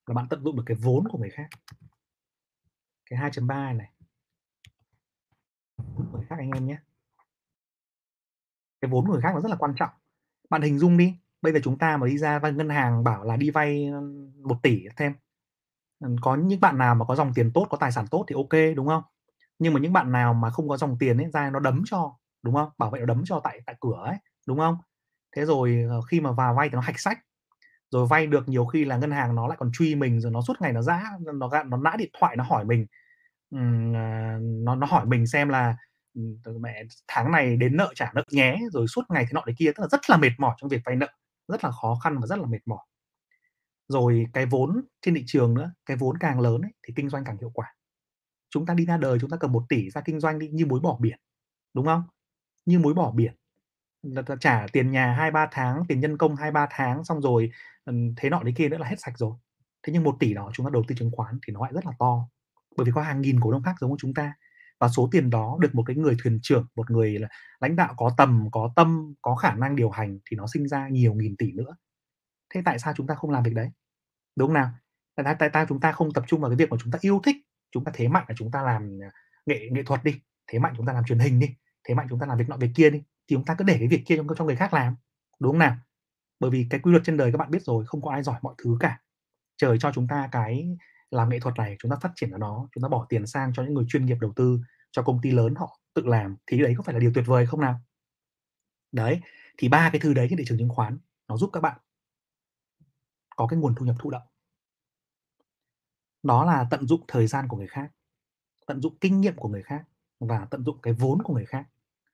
[0.07, 1.49] là bạn tận dụng được cái vốn của người khác.
[3.09, 3.91] Cái 2.3 này.
[5.97, 6.77] Người khác anh em nhé.
[8.81, 9.89] Cái vốn của người khác nó rất là quan trọng.
[10.49, 13.37] Bạn hình dung đi, bây giờ chúng ta mà đi ra ngân hàng bảo là
[13.37, 14.01] đi vay, một
[14.43, 15.13] 1 tỷ thêm,
[16.21, 18.75] có những bạn nào mà có dòng tiền tốt, có tài sản tốt thì OK,
[18.75, 19.03] đúng không?
[19.59, 22.15] Nhưng mà những bạn nào mà không có dòng tiền ấy, ra nó đấm cho,
[22.43, 22.69] đúng không?
[22.77, 24.77] Bảo vệ nó đấm cho tại tại cửa ấy, đúng không?
[25.35, 27.19] Thế rồi, ờ, khi mà vào vay thì nó hạch sách,
[27.91, 30.41] rồi vay được nhiều khi là ngân hàng nó lại còn truy mình, rồi nó
[30.41, 31.03] suốt ngày nó giã
[31.35, 32.87] nó gạn, nó nã điện thoại nó hỏi mình,
[33.51, 33.59] ờ,
[34.41, 35.77] nó nó hỏi mình xem là,
[36.59, 39.71] mẹ tháng này đến nợ trả nợ nhé", rồi suốt ngày thế nọ đấy kia,
[39.75, 41.07] tức là rất là mệt mỏi trong việc vay nợ,
[41.47, 42.85] rất là khó khăn và rất là mệt mỏi.
[43.87, 47.23] Rồi cái vốn trên thị trường nữa, cái vốn càng lớn ấy, thì kinh doanh
[47.23, 47.73] càng hiệu quả.
[48.49, 50.65] Chúng ta đi ra đời chúng ta cầm một tỷ ra kinh doanh đi, như
[50.65, 51.19] muối bỏ biển,
[51.73, 52.03] đúng không?
[52.65, 53.35] Như muối bỏ biển,
[54.39, 57.51] trả tiền nhà 2-3 tháng, tiền nhân công 2-3 tháng, xong rồi,
[58.17, 59.33] thế nọ đấy kia nữa là hết sạch rồi.
[59.83, 61.85] Thế nhưng một tỷ đó chúng ta đầu tư chứng khoán thì nó lại rất
[61.85, 62.27] là to,
[62.77, 64.33] bởi vì có hàng nghìn cổ đông khác giống như chúng ta.
[64.79, 67.27] Và số tiền đó được một cái người thuyền trưởng, một người là
[67.59, 70.87] lãnh đạo có tầm, có tâm, có khả năng điều hành thì nó sinh ra
[70.89, 71.75] nhiều nghìn tỷ nữa.
[72.53, 73.69] Thế tại sao chúng ta không làm việc đấy?
[74.35, 74.69] Đúng không nào?
[75.15, 76.99] Tại tại tại sao chúng ta không tập trung vào cái việc mà chúng ta
[77.01, 77.35] yêu thích,
[77.71, 79.11] chúng ta thế mạnh là chúng ta làm, à,
[79.45, 81.55] nghệ nghệ thuật đi, thế mạnh chúng ta làm truyền hình đi,
[81.87, 83.75] thế mạnh chúng ta làm việc nọ việc kia đi, thì chúng ta cứ để
[83.79, 84.95] cái việc kia cho cho người khác làm,
[85.39, 85.75] đúng không nào?
[86.39, 88.39] Bởi vì cái quy luật trên đời các bạn biết rồi, không có ai giỏi
[88.41, 88.99] mọi thứ cả.
[89.57, 90.77] Trời cho chúng ta cái
[91.11, 93.53] làm nghệ thuật này, chúng ta phát triển ở nó, chúng ta bỏ tiền sang
[93.53, 94.59] cho những người chuyên nghiệp đầu tư,
[94.91, 97.45] cho công ty lớn họ tự làm, thì đấy có phải là điều tuyệt vời
[97.45, 97.79] không nào?
[98.91, 99.21] Đấy,
[99.57, 101.79] thì ba cái thứ đấy trên thị trường chứng khoán nó giúp các bạn
[103.35, 104.27] có cái nguồn thu nhập thụ động.
[106.23, 107.91] Đó là tận dụng thời gian của người khác,
[108.67, 109.83] tận dụng kinh nghiệm của người khác
[110.19, 111.67] và tận dụng cái vốn của người khác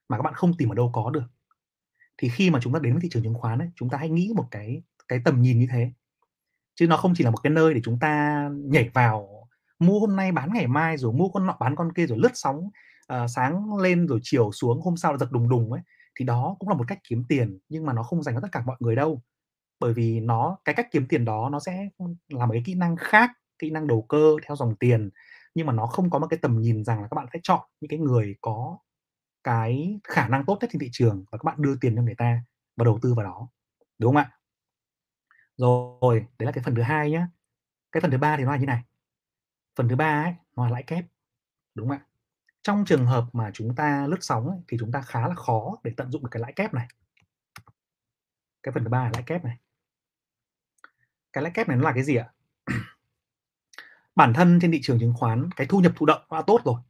[0.08, 1.24] mà các bạn không tìm ở đâu có được.
[2.16, 4.08] Thì khi mà chúng ta đến với thị trường chứng khoán ấy, chúng ta hãy
[4.08, 5.92] nghĩ một cái cái tầm nhìn như thế.
[6.74, 10.16] Chứ nó không chỉ là một cái nơi để chúng ta nhảy vào, mua hôm
[10.16, 12.56] nay bán ngày mai, rồi mua con nọ bán con kia, rồi lướt sóng,
[13.12, 15.80] uh, sáng lên rồi chiều xuống, hôm sau là giật đùng đùng ấy,
[16.18, 18.48] thì đó cũng là một cách kiếm tiền, nhưng mà nó không dành cho tất
[18.52, 19.22] cả mọi người đâu.
[19.80, 21.88] Bởi vì nó cái cách kiếm tiền đó nó sẽ,
[22.28, 25.10] là một cái kỹ năng khác, kỹ năng đầu cơ theo dòng tiền,
[25.54, 27.60] nhưng mà nó không có một cái tầm nhìn rằng là các bạn sẽ chọn
[27.80, 28.78] những cái người có
[29.44, 32.14] cái khả năng tốt nhất trên thị trường và các bạn đưa tiền cho người
[32.18, 32.42] ta
[32.76, 33.48] và đầu tư vào đó,
[33.98, 34.30] đúng không ạ?
[35.56, 37.28] Rồi, đấy là cái phần thứ hai nhá.
[37.92, 38.82] Cái phần thứ ba thì nó là như này.
[39.76, 41.04] Phần thứ ba ấy, nó là lãi kép,
[41.74, 42.06] đúng không ạ?
[42.62, 45.76] Trong trường hợp mà chúng ta lướt sóng ấy, thì chúng ta khá là khó
[45.84, 46.88] để tận dụng được cái lãi kép này.
[48.62, 49.58] Cái phần thứ ba là lãi kép này.
[51.32, 52.32] Cái lãi kép này nó là cái gì ạ?
[54.16, 56.80] Bản thân trên thị trường chứng khoán, cái thu nhập thụ động đã tốt rồi.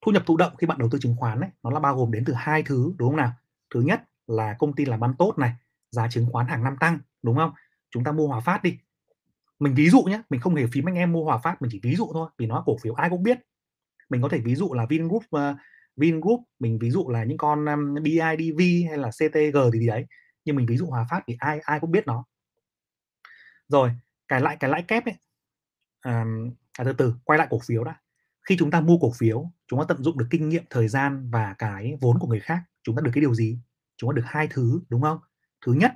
[0.00, 2.12] Thu nhập thụ động khi bạn đầu tư chứng khoán ấy, nó là bao gồm
[2.12, 3.32] đến từ hai thứ, đúng không nào?
[3.74, 5.52] Thứ nhất là công ty làm ăn tốt này,
[5.90, 7.52] giá chứng khoán hàng năm tăng, đúng không?
[7.92, 8.78] Chúng ta mua Hòa Phát đi,
[9.58, 11.80] mình ví dụ nhé mình không hề phím anh em mua Hòa Phát mình chỉ
[11.82, 13.38] ví dụ thôi vì nó là cổ phiếu ai cũng biết.
[14.08, 15.56] Mình có thể ví dụ là Vingroup uh,
[15.96, 20.06] Vingroup mình ví dụ là những con um, BIDV hay là CTG thì gì đấy
[20.44, 22.24] nhưng mình ví dụ Hòa Phát thì ai ai cũng biết nó.
[23.68, 23.90] Rồi
[24.28, 25.14] cái lại cái lãi kép ấy.
[26.00, 26.24] À,
[26.78, 28.00] à, từ từ quay lại cổ phiếu đã.
[28.48, 31.30] Khi chúng ta mua cổ phiếu chúng ta tận dụng được kinh nghiệm thời gian
[31.30, 33.58] và cái vốn của người khác chúng ta được cái điều gì?
[33.96, 35.18] Chúng ta được hai thứ đúng không?
[35.66, 35.92] Thứ nhất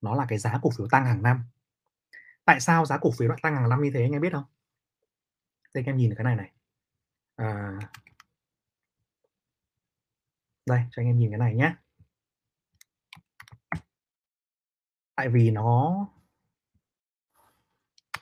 [0.00, 1.44] nó là cái giá cổ phiếu tăng hàng năm.
[2.44, 4.44] Tại sao giá cổ phiếu lại tăng hàng năm như thế anh em biết không?
[5.74, 6.52] Đây anh em nhìn cái này này.
[7.36, 7.78] À,
[10.66, 11.74] đây cho anh em nhìn cái này nhé
[15.18, 16.06] tại vì nó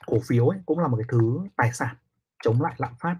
[0.05, 1.95] cổ phiếu ấy cũng là một cái thứ tài sản
[2.43, 3.17] chống lại lạm phát.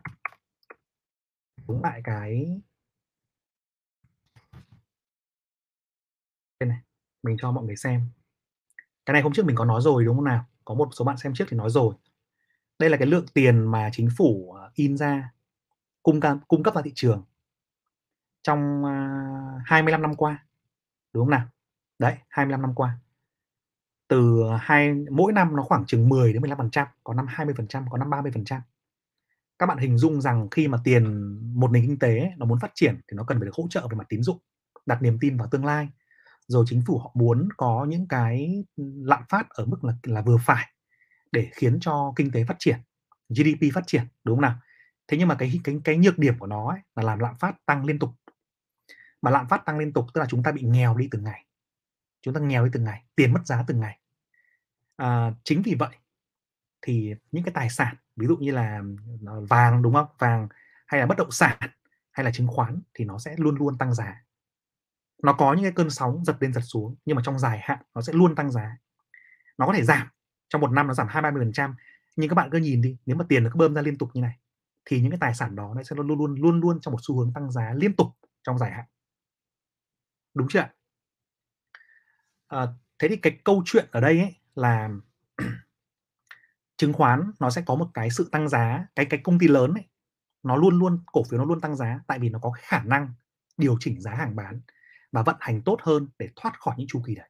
[1.68, 2.62] Chống lại cái
[6.60, 6.82] đây này
[7.24, 8.10] mình cho mọi người xem
[9.08, 10.46] cái này hôm trước mình có nói rồi, đúng không nào?
[10.66, 11.94] Có một số bạn xem trước thì nói rồi.
[12.80, 15.34] Đây là cái lượng tiền mà chính phủ à, in ra,
[16.04, 17.24] cung cấp cung cấp vào thị trường
[18.44, 19.20] trong à,
[19.66, 20.46] 25 năm qua,
[21.14, 21.46] đúng không nào?
[22.00, 23.00] Đấy 25 năm qua.
[24.08, 27.54] Từ hai, mỗi năm nó khoảng chừng 10 đến 15 phần trăm, có năm 20
[27.58, 28.62] phần trăm, có năm 30 phần trăm.
[29.60, 32.72] Các bạn hình dung rằng khi mà tiền, một nền kinh tế nó muốn phát
[32.76, 34.38] triển thì nó cần phải được hỗ trợ về mặt tín dụng,
[34.86, 35.90] đặt niềm tin vào tương lai
[36.48, 40.22] rồi chính phủ họ muốn có những cái ừ, lạm phát ở mức là là
[40.22, 40.66] vừa phải
[41.32, 42.78] để khiến cho kinh tế phát triển
[43.30, 44.56] GDP phát triển đúng không nào?
[45.08, 47.66] Thế nhưng mà cái cái cái nhược điểm của nó ấy, là làm lạm phát
[47.66, 48.10] tăng liên tục.
[49.22, 51.46] Mà lạm phát tăng liên tục tức là chúng ta bị nghèo đi từng ngày.
[52.22, 54.00] Chúng ta nghèo đi từng ngày tiền mất giá từng ngày.
[54.98, 55.96] À, chính vì vậy
[56.82, 58.82] thì những cái tài sản ví dụ như là
[59.26, 60.08] ờ, vàng đúng không?
[60.20, 60.48] Vàng
[60.88, 61.58] hay là bất động sản
[62.12, 64.24] hay là chứng khoán thì nó sẽ luôn luôn tăng giá
[65.24, 67.80] nó có những cái cơn sóng giật lên giật xuống nhưng mà trong dài hạn
[67.96, 68.78] nó sẽ luôn tăng giá.
[69.58, 70.08] Nó có thể giảm
[70.50, 71.76] trong một năm nó giảm hai ba mươi phần trăm.
[72.16, 74.10] Nhưng các bạn cứ nhìn đi nếu mà tiền nó cứ bơm ra liên tục
[74.14, 74.40] như này
[74.86, 77.18] thì những cái tài sản đó nó sẽ luôn luôn luôn luôn trong một xu
[77.20, 78.08] hướng tăng giá liên tục
[78.44, 78.86] trong dài hạn.
[80.34, 80.68] Đúng chưa
[82.48, 82.68] à,
[83.00, 84.90] thế thì cái câu chuyện ở đây ấy là
[86.78, 89.74] chứng khoán nó sẽ có một cái sự tăng giá cái cái công ty lớn
[89.74, 89.84] ấy
[90.44, 93.14] nó luôn luôn cổ phiếu nó luôn tăng giá tại vì nó có khả năng
[93.58, 94.62] điều chỉnh giá hàng bán
[95.12, 97.30] và vận hành tốt hơn để thoát khỏi những chu kỳ đấy.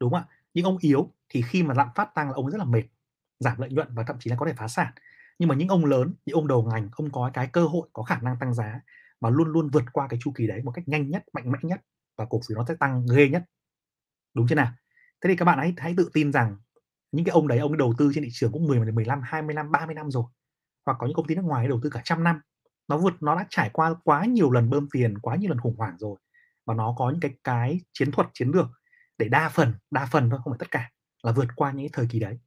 [0.00, 0.26] Đúng không ạ?
[0.54, 2.82] Những ông yếu thì khi mà lạm phát tăng là ông rất là mệt,
[3.40, 4.92] giảm lợi nhuận và thậm chí là có thể phá sản.
[5.38, 8.02] Nhưng mà những ông lớn, những ông đầu ngành, ông có cái cơ hội, có
[8.02, 8.80] khả năng tăng giá
[9.20, 11.58] và luôn luôn vượt qua cái chu kỳ đấy một cách nhanh nhất, mạnh mẽ
[11.62, 11.80] nhất
[12.16, 13.42] và cổ phiếu nó sẽ tăng ghê nhất.
[14.34, 14.72] Đúng chưa nào?
[15.20, 16.56] Thế thì các bạn hãy hãy tự tin rằng
[17.12, 19.70] những cái ông đấy, ông đầu tư trên thị trường cũng 10 15 20 năm
[19.70, 20.24] 30 năm rồi.
[20.86, 22.40] Hoặc có những công ty nước ngoài đầu tư cả trăm năm.
[22.88, 25.76] Nó vượt, nó đã trải qua quá nhiều lần bơm tiền, quá nhiều lần khủng
[25.76, 26.16] hoảng rồi
[26.66, 28.66] và nó có những cái cái chiến thuật chiến lược
[29.18, 30.90] để đa phần đa phần thôi không phải tất cả
[31.22, 32.38] là vượt qua những cái thời kỳ đấy.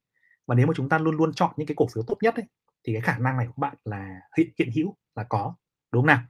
[0.46, 2.44] Và nếu mà chúng ta luôn luôn chọn những cái cổ phiếu tốt nhất ấy,
[2.84, 5.54] thì cái khả năng này của bạn là hiện hiện hữu là có
[5.92, 6.22] đúng không nào?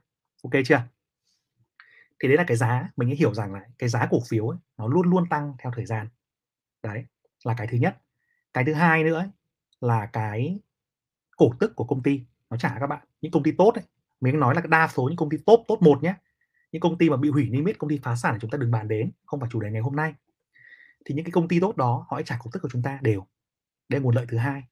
[0.43, 0.81] Ok chưa?
[2.23, 4.87] Thì đấy là cái giá mình hiểu rằng là cái giá cổ phiếu ấy, nó
[4.87, 6.07] luôn luôn tăng theo thời gian.
[6.83, 7.05] Đấy
[7.45, 7.97] là cái thứ nhất.
[8.53, 9.27] Cái thứ hai nữa ấy,
[9.81, 10.59] là cái
[11.37, 13.83] cổ tức của công ty nó trả các bạn những công ty tốt ấy.
[14.21, 16.15] Mình nói là đa số những công ty tốt tốt một nhé
[16.71, 18.57] những công ty mà bị hủy niêm yết công ty phá sản thì chúng ta
[18.57, 20.13] đừng bàn đến không phải chủ đề ngày hôm nay.
[21.05, 23.27] Thì những cái công ty tốt đó họ trả cổ tức của chúng ta đều.
[23.89, 24.63] Đây là nguồn lợi thứ hai.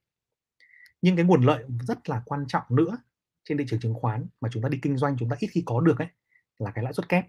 [1.01, 2.97] Nhưng cái nguồn lợi rất là quan trọng nữa
[3.43, 5.63] trên thị trường chứng khoán mà chúng ta đi kinh doanh chúng ta ít khi
[5.65, 6.07] có được ấy
[6.59, 7.27] là cái lãi suất kép.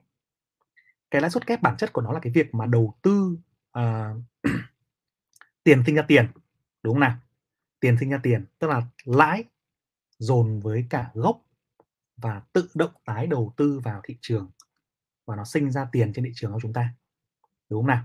[1.11, 3.39] Cái lãi suất kép bản chất của nó là cái việc mà đầu tư
[3.79, 4.23] uh,
[5.65, 6.27] tiền sinh ra tiền
[6.83, 7.17] đúng không nào?
[7.81, 9.45] Tiền sinh ra tiền tức là lãi
[10.19, 11.43] dồn với cả gốc
[12.17, 14.51] và tự động tái đầu tư vào thị trường
[15.31, 16.95] và nó sinh ra tiền trên thị trường của chúng ta.
[17.69, 18.05] Đúng không nào?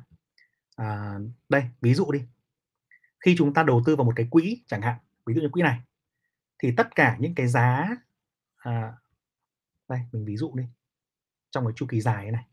[0.76, 2.22] À, đây ví dụ đi.
[3.20, 5.62] Khi chúng ta đầu tư vào một cái quỹ chẳng hạn ví dụ như quỹ
[5.62, 5.80] này
[6.60, 7.90] thì tất cả những cái giá
[8.56, 8.94] à,
[9.90, 10.64] đây mình ví dụ đi
[11.50, 12.46] trong cái chu kỳ dài này.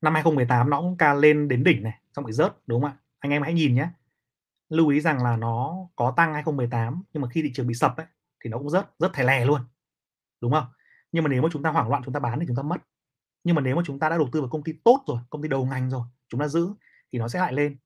[0.00, 2.96] Năm 2018 nó cũng ca lên đến đỉnh này xong bị rớt đúng không ạ?
[3.18, 3.88] Anh em hãy nhìn nhé.
[4.68, 7.96] Lưu ý rằng là nó có tăng 2018 nhưng mà khi thị trường bị sập
[7.96, 8.06] ấy,
[8.44, 9.60] thì nó cũng rớt rất thẻ lè luôn.
[10.40, 10.64] Đúng không?
[11.12, 12.82] Nhưng mà nếu mà chúng ta hoảng loạn chúng ta bán thì chúng ta mất.
[13.44, 15.42] Nhưng mà nếu mà chúng ta đã đầu tư vào công ty tốt rồi công
[15.42, 16.68] ty đầu ngành rồi chúng ta giữ
[17.12, 17.76] thì nó sẽ lại lên.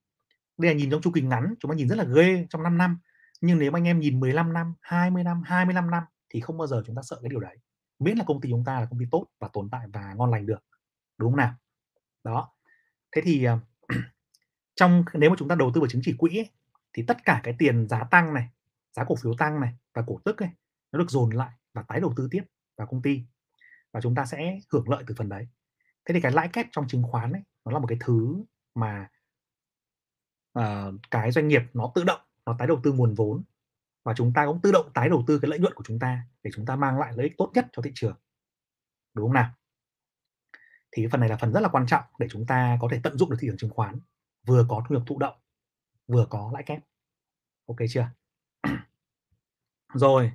[0.57, 2.77] Đây là nhìn trong chu kỳ ngắn chúng ta nhìn rất là ghê trong 5
[2.77, 2.99] năm.
[3.41, 6.67] Nhưng nếu mà anh em nhìn 15 năm 20 năm 25 năm thì không bao
[6.67, 7.57] giờ chúng ta sợ cái điều đấy.
[7.99, 10.31] Miễn là công ty chúng ta là công ty tốt và tồn tại và ngon
[10.31, 10.63] lành được
[11.17, 11.53] đúng không nào?
[12.23, 12.49] Đó.
[13.11, 13.59] Thế thì ờ,
[14.75, 16.49] trong nếu mà chúng ta đầu tư vào chứng chỉ quỹ ấy,
[16.93, 18.49] thì tất cả cái tiền giá tăng này
[18.95, 20.49] giá cổ phiếu tăng này và cổ tức ấy
[20.91, 22.43] nó được dồn lại và tái đầu tư tiếp
[22.77, 23.23] vào công ty
[23.91, 25.47] và chúng ta sẽ hưởng lợi từ phần đấy
[26.05, 28.43] thế thì cái lãi kép trong chứng khoán ấy nó là một cái thứ
[28.75, 29.09] mà
[30.59, 33.43] uh, cái doanh nghiệp nó tự động nó tái đầu tư nguồn vốn
[34.07, 36.23] và chúng ta cũng tự động tái đầu tư cái lợi nhuận của chúng ta
[36.43, 38.15] để chúng ta mang lại lợi ích tốt nhất cho thị trường.
[39.13, 39.51] Đúng không nào?
[40.91, 42.99] Thì cái phần này là phần rất là quan trọng để chúng ta có thể
[43.03, 43.99] tận dụng được thị trường chứng khoán,
[44.45, 45.35] vừa có thu nhập thụ động,
[46.07, 46.79] vừa có lãi kép.
[47.65, 48.09] OK chưa?
[49.93, 50.31] Rồi,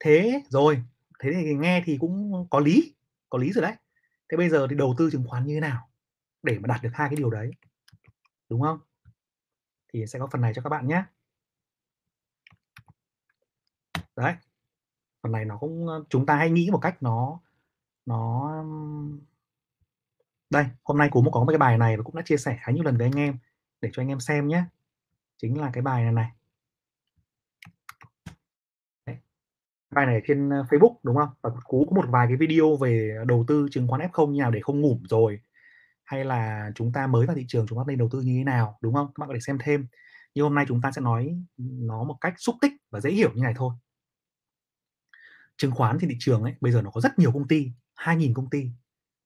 [0.00, 0.82] thế rồi,
[1.18, 2.94] thế thì nghe thì cũng có lý,
[3.28, 3.74] có lý rồi đấy.
[4.28, 5.88] Thế bây giờ thì đầu tư chứng khoán như thế nào
[6.42, 7.50] để mà đạt được hai cái điều đấy?
[8.48, 8.78] Đúng không?
[9.92, 11.04] Thì sẽ có phần này cho các bạn nhé.
[14.16, 14.34] Đấy.
[15.22, 17.40] Phần này nó cũng chúng ta hay nghĩ một cách nó
[18.06, 18.52] nó
[20.50, 22.72] đây, hôm nay cũng có một cái bài này và cũng đã chia sẻ khá
[22.72, 23.38] nhiều lần với anh em
[23.80, 24.64] để cho anh em xem nhé.
[25.36, 26.30] Chính là cái bài này này.
[29.06, 29.16] Đấy.
[29.90, 31.28] Bài này trên ờ, Facebook đúng không?
[31.42, 34.50] Và Cú có một vài cái video về đầu tư chứng khoán F0 như nào
[34.50, 35.40] để không ngủm rồi
[36.04, 38.44] hay là chúng ta mới vào thị trường chúng ta nên đầu tư như thế
[38.44, 39.06] nào đúng không?
[39.06, 39.86] Các bạn có thể xem thêm.
[40.34, 43.30] Nhưng hôm nay chúng ta sẽ nói nó một cách xúc tích và dễ hiểu
[43.34, 43.74] như này thôi.
[45.56, 48.34] Chứng khoán trên thị trường ấy bây giờ nó có rất nhiều công ty, 2.000
[48.34, 48.70] công ty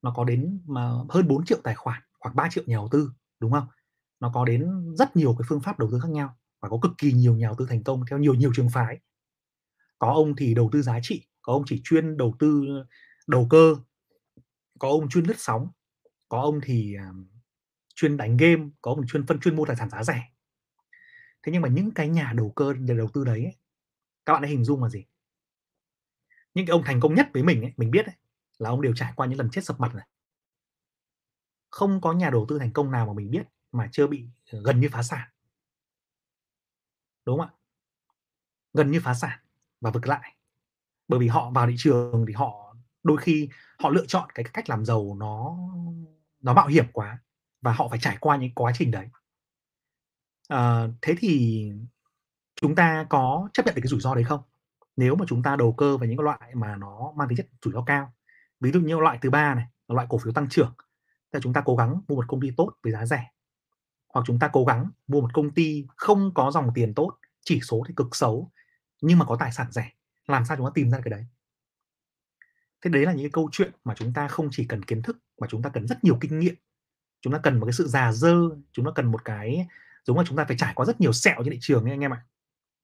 [0.02, 3.10] nó có đến mà hơn 4 triệu tài khoản, khoảng 3 triệu nhà đầu tư,
[3.40, 3.66] đúng không?
[4.20, 6.92] Nó có đến rất nhiều cái phương pháp đầu tư khác nhau và có cực
[6.98, 9.00] kỳ nhiều nhà đầu tư thành công theo nhiều nhiều trường phái.
[10.00, 12.86] Có ông thì đầu tư giá trị, có ông chỉ chuyên đầu tư ờ,
[13.26, 13.76] đầu cơ,
[14.78, 15.68] có ông chuyên lướt sóng,
[16.28, 17.12] có ông thì à,
[17.94, 20.22] chuyên đánh game, có ông chuyên phân chuyên mua tài sản giá rẻ.
[21.42, 23.56] Thế nhưng mà những cái nhà đầu cơ, nhà đầu tư đấy ấy,
[24.26, 25.04] các bạn đã hình dung là gì?
[26.54, 28.16] Những cái ông thành công nhất với mình ấy, mình biết ấy,
[28.58, 30.06] là ông đều trải qua những lần chết sập mặt này.
[31.70, 34.62] Không có nhà đầu tư thành công nào mà mình biết mà chưa bị ờ,
[34.64, 35.28] gần như phá sản.
[37.26, 37.54] Đúng không ạ?
[38.74, 39.38] Gần như phá sản
[39.80, 40.36] và vực lại.
[41.08, 44.70] Bởi vì họ vào thị trường thì họ đôi khi họ lựa chọn cái cách
[44.70, 45.58] làm giàu nó
[46.40, 47.18] nó mạo hiểm quá
[47.60, 49.08] và họ phải trải qua những quá trình đấy.
[50.48, 51.64] À, thế thì
[52.56, 54.40] chúng ta có chấp nhận được cái rủi ro đấy không?
[54.96, 57.46] Nếu mà chúng ta đầu cơ vào những cái loại mà nó mang tính chất
[57.62, 58.12] rủi ro cao
[58.60, 60.74] ví dụ như loại thứ ba này là loại cổ phiếu tăng trưởng
[61.32, 63.30] là chúng ta cố gắng mua một công ty tốt với giá rẻ
[64.08, 67.60] hoặc chúng ta cố gắng mua một công ty không có dòng tiền tốt chỉ
[67.60, 68.50] số thì cực xấu
[69.00, 69.90] nhưng mà có tài sản rẻ,
[70.26, 71.26] làm sao chúng ta tìm ra cái đấy?
[72.82, 75.18] Thế đấy là những cái câu chuyện mà chúng ta không chỉ cần kiến thức,
[75.40, 76.54] mà chúng ta cần rất nhiều kinh nghiệm.
[77.20, 78.34] Chúng ta cần một cái sự già dơ,
[78.72, 79.66] chúng ta cần một cái,
[80.04, 82.00] giống là chúng ta phải trải qua rất nhiều sẹo trên thị trường ấy, anh
[82.00, 82.24] em ạ.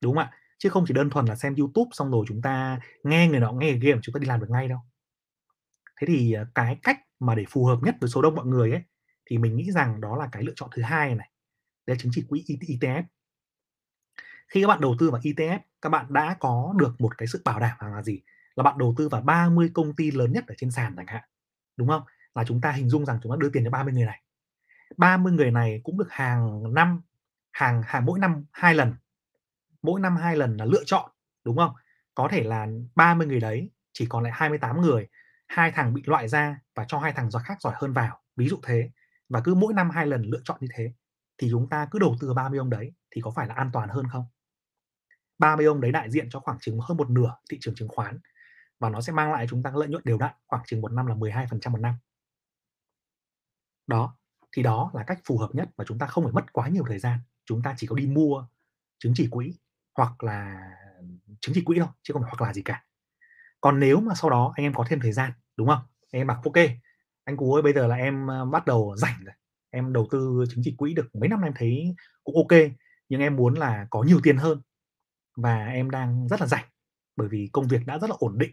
[0.01, 0.33] Đúng không ạ?
[0.59, 3.53] Chứ không chỉ đơn thuần là xem youtube xong rồi chúng ta nghe người nọ
[3.53, 4.79] nghe người kia mà chúng ta đi làm được ngay đâu.
[6.01, 8.71] Thế thì à, cái cách mà để phù hợp nhất với số đông mọi người
[8.71, 8.83] ấy,
[9.31, 11.31] thì mình nghĩ rằng đó là cái lựa chọn thứ hai này.
[11.87, 13.03] Đấy là chứng chỉ quỹ ETF
[14.49, 17.43] khi các bạn đầu tư vào ETF các bạn đã có được một cái sự
[17.45, 18.21] bảo đảm là gì?
[18.57, 21.23] Là bạn đầu tư vào 30 công ty lớn nhất ở trên sàn chẳng hạn,
[21.77, 22.03] đúng không?
[22.35, 24.23] Là chúng ta hình dung rằng chúng ta đưa tiền cho 30 người này.
[24.97, 27.01] 30 người này cũng được hàng năm,
[27.53, 28.95] hàng hàng mỗi năm hai lần.
[29.83, 31.11] Mỗi năm hai lần là lựa chọn,
[31.45, 31.75] đúng không?
[32.15, 35.09] Có thể là 30 người đấy chỉ còn lại 28 người,
[35.47, 38.49] hai thằng bị loại ra và cho hai thằng giỏi khác giỏi hơn vào, ví
[38.49, 38.91] dụ thế.
[39.29, 40.93] Và cứ mỗi năm hai lần lựa chọn như thế,
[41.39, 43.89] thì chúng ta cứ đầu tư 30 ông đấy thì có phải là an toàn
[43.89, 44.25] hơn không?
[45.39, 48.19] 30 ông đấy đại diện cho khoảng chừng hơn một nửa thị trường chứng khoán.
[48.81, 51.07] Và nó sẽ mang lại chúng ta lợi nhuận đều đặn, khoảng chừng một năm
[51.07, 51.95] là 12% một năm.
[53.87, 54.17] Đó,
[54.57, 56.85] thì đó là cách phù hợp nhất và chúng ta không phải mất quá nhiều
[56.89, 57.19] thời gian.
[57.47, 58.47] Chúng ta chỉ có đi mua
[58.99, 59.55] chứng chỉ quỹ
[59.95, 60.71] hoặc là
[61.41, 62.85] chứng chỉ quỹ thôi, chứ không phải hoặc là gì cả.
[63.61, 65.81] Còn nếu mà sau đó anh em có thêm thời gian, đúng không?
[66.13, 66.57] Anh em bảo, ok,
[67.25, 69.35] anh cú ơi, bây giờ là em ờ, bắt đầu rảnh rồi.
[69.71, 71.95] Em đầu tư chứng chỉ quỹ được mấy năm em thấy
[72.25, 72.61] cũng ok,
[73.09, 74.61] nhưng em muốn là có nhiều tiền hơn
[75.37, 76.65] và em đang rất là rảnh
[77.17, 78.53] bởi vì công việc đã rất là ổn định.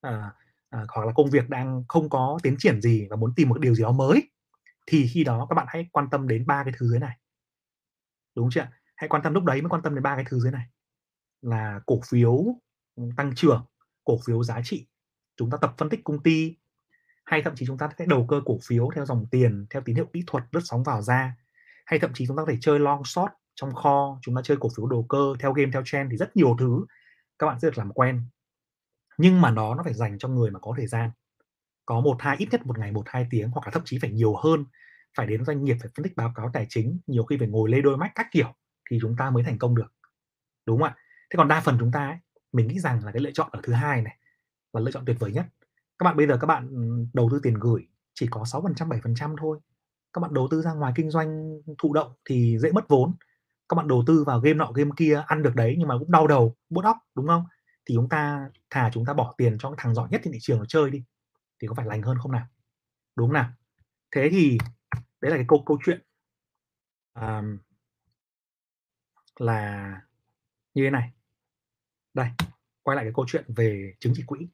[0.00, 0.32] À,
[0.70, 3.60] à, hoặc là công việc đang không có tiến triển gì và muốn tìm một
[3.60, 4.30] điều gì đó mới
[4.86, 7.16] thì khi đó các bạn hãy quan tâm đến ba cái thứ dưới này.
[8.34, 10.52] Đúng chưa hãy quan tâm lúc đấy mới quan tâm đến ba cái thứ dưới
[10.52, 10.66] này.
[11.42, 12.44] Là cổ phiếu
[12.96, 13.64] ừ, tăng trưởng
[14.04, 14.86] cổ phiếu giá trị.
[15.36, 16.56] Chúng ta tập phân tích công ty
[17.24, 19.96] hay thậm chí chúng ta sẽ đầu cơ cổ phiếu theo dòng tiền theo tín
[19.96, 21.36] hiệu kỹ thuật lướt sóng vào ra.
[21.86, 24.56] Hay thậm chí chúng ta có thể chơi long short trong kho chúng ta chơi
[24.60, 26.86] cổ phiếu đầu cơ theo game theo trend thì rất nhiều thứ
[27.38, 28.22] các bạn sẽ được làm quen.
[29.18, 31.10] Nhưng mà nó nó phải dành cho người mà có thời gian.
[31.86, 34.10] Có một hai ít nhất một ngày một hai tiếng hoặc là thậm chí phải
[34.10, 34.64] nhiều hơn
[35.16, 37.70] phải đến doanh nghiệp phải phân tích báo cáo tài chính nhiều khi phải ngồi
[37.70, 38.54] lê đôi mắt các kiểu
[38.90, 39.92] thì chúng ta mới thành công được.
[40.66, 40.96] Đúng không ạ?
[41.30, 42.16] Thế còn đa phần chúng ta ấy,
[42.52, 44.16] mình nghĩ rằng là cái lựa chọn ở thứ hai này
[44.72, 45.46] là lựa chọn tuyệt vời nhất.
[45.98, 49.36] Các bạn bây giờ các bạn ừ, đầu tư tiền gửi chỉ có 6% 7%
[49.40, 49.58] thôi.
[50.12, 53.14] Các bạn đầu tư ra ngoài kinh doanh thụ động thì dễ mất vốn
[53.68, 56.10] các bạn đầu tư vào game nọ game kia ăn được đấy nhưng mà cũng
[56.10, 57.44] đau đầu bút óc đúng không
[57.86, 60.38] thì chúng ta thà chúng ta bỏ tiền cho cái thằng giỏi nhất trên thị
[60.42, 61.04] trường nó chơi đi
[61.58, 62.46] thì có phải lành hơn không nào
[63.16, 63.50] đúng nào
[64.10, 64.58] thế thì
[65.20, 66.02] đấy là cái câu câu chuyện
[67.14, 67.58] um,
[69.40, 70.00] là
[70.74, 71.10] như thế này.
[72.14, 72.28] Đây,
[72.82, 74.48] quay lại cái câu chuyện về chứng chỉ quỹ.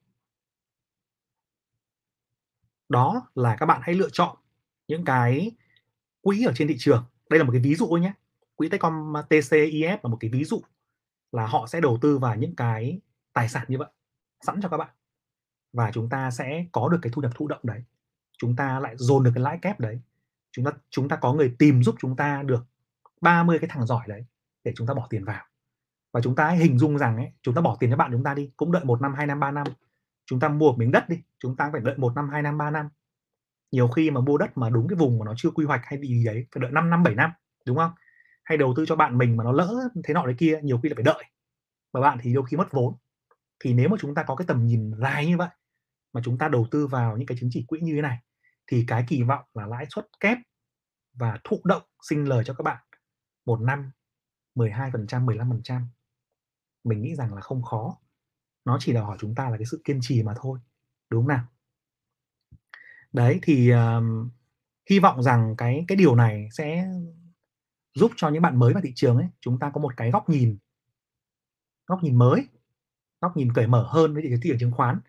[2.89, 4.37] Đó là các bạn hãy lựa chọn
[4.87, 5.51] những cái
[6.21, 7.05] quỹ ở trên thị trường.
[7.29, 8.13] Đây là một cái ví dụ thôi nhé.
[8.55, 10.61] Quỹ Techcom TCIF là một cái ví dụ
[11.31, 12.99] là họ sẽ đầu tư vào những cái
[13.33, 13.89] tài sản như vậy
[14.41, 14.89] sẵn cho các bạn.
[15.73, 17.83] Và chúng ta sẽ có được cái thu nhập thụ động đấy.
[18.37, 19.99] Chúng ta lại dồn được cái lãi kép đấy.
[20.51, 22.65] Chúng ta chúng ta có người tìm giúp chúng ta được
[23.21, 24.25] 30 cái thằng giỏi đấy
[24.63, 25.45] để chúng ta bỏ tiền vào.
[26.11, 28.23] Và chúng ta hãy hình dung rằng ấy, chúng ta bỏ tiền cho bạn chúng
[28.23, 29.67] ta đi cũng đợi một năm hai năm ba năm.
[30.25, 32.57] Chúng ta mua một miếng đất đi chúng ta phải đợi một năm hai năm
[32.57, 32.89] ba năm.
[33.71, 35.99] Nhiều khi mà mua đất mà đúng cái vùng mà nó chưa quy hoạch hay
[36.01, 37.31] gì đấy phải đợi 5 năm 7 năm
[37.65, 37.91] đúng không?
[38.43, 40.89] Hay đầu tư cho bạn mình mà nó lỡ thế nọ đấy kia nhiều khi
[40.89, 41.23] là phải đợi.
[41.91, 42.95] Và bạn thì đôi khi mất vốn.
[43.59, 45.49] Thì nếu mà chúng ta có cái tầm nhìn dài như vậy
[46.13, 48.17] mà chúng ta đầu tư vào những cái chứng chỉ quỹ như thế này
[48.67, 50.37] thì cái kỳ vọng là lãi suất kép
[51.13, 52.83] và thụ động sinh lời cho các bạn
[53.45, 53.91] một năm
[54.55, 54.91] 12%,
[55.25, 55.81] 15%
[56.83, 57.97] mình nghĩ rằng là không khó.
[58.65, 60.59] Nó chỉ đòi hỏi chúng ta là cái sự kiên trì mà thôi
[61.09, 61.45] đúng không nào?
[63.13, 63.77] Đấy thì uh,
[64.89, 66.87] hy vọng rằng cái cái điều này sẽ
[67.93, 70.29] giúp cho những bạn mới vào thị trường ấy, chúng ta có một cái góc
[70.29, 70.57] nhìn
[71.87, 72.47] góc nhìn mới,
[73.21, 74.99] góc nhìn cởi mở hơn với thị trường chứng khoán.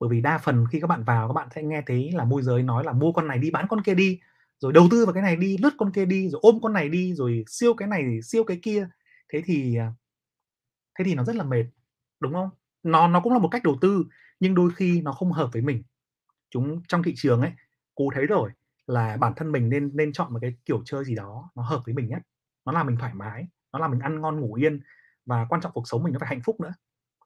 [0.00, 2.42] Bởi vì đa phần khi các bạn vào, các bạn sẽ nghe thấy là môi
[2.42, 4.20] giới nói là mua con này đi, bán con kia đi,
[4.60, 6.88] rồi đầu tư vào cái này đi, lướt con kia đi, rồi ôm con này
[6.88, 8.88] đi, rồi siêu cái này, siêu cái kia.
[9.32, 9.92] Thế thì à,
[10.98, 11.64] thế thì nó rất là mệt,
[12.20, 12.50] đúng không?
[12.82, 14.04] Nó nó cũng là một cách đầu tư,
[14.40, 15.82] nhưng đôi khi nó không hợp với mình.
[16.50, 17.52] Chúng, trong thị trường ấy,
[17.94, 18.50] cô thấy rồi
[18.86, 21.82] là bản thân mình nên nên chọn một cái kiểu chơi gì đó nó hợp
[21.86, 22.22] với mình nhất
[22.64, 24.80] nó làm mình thoải mái nó làm mình ăn ngon ngủ yên
[25.26, 26.74] và quan trọng cuộc sống mình nó phải hạnh phúc nữa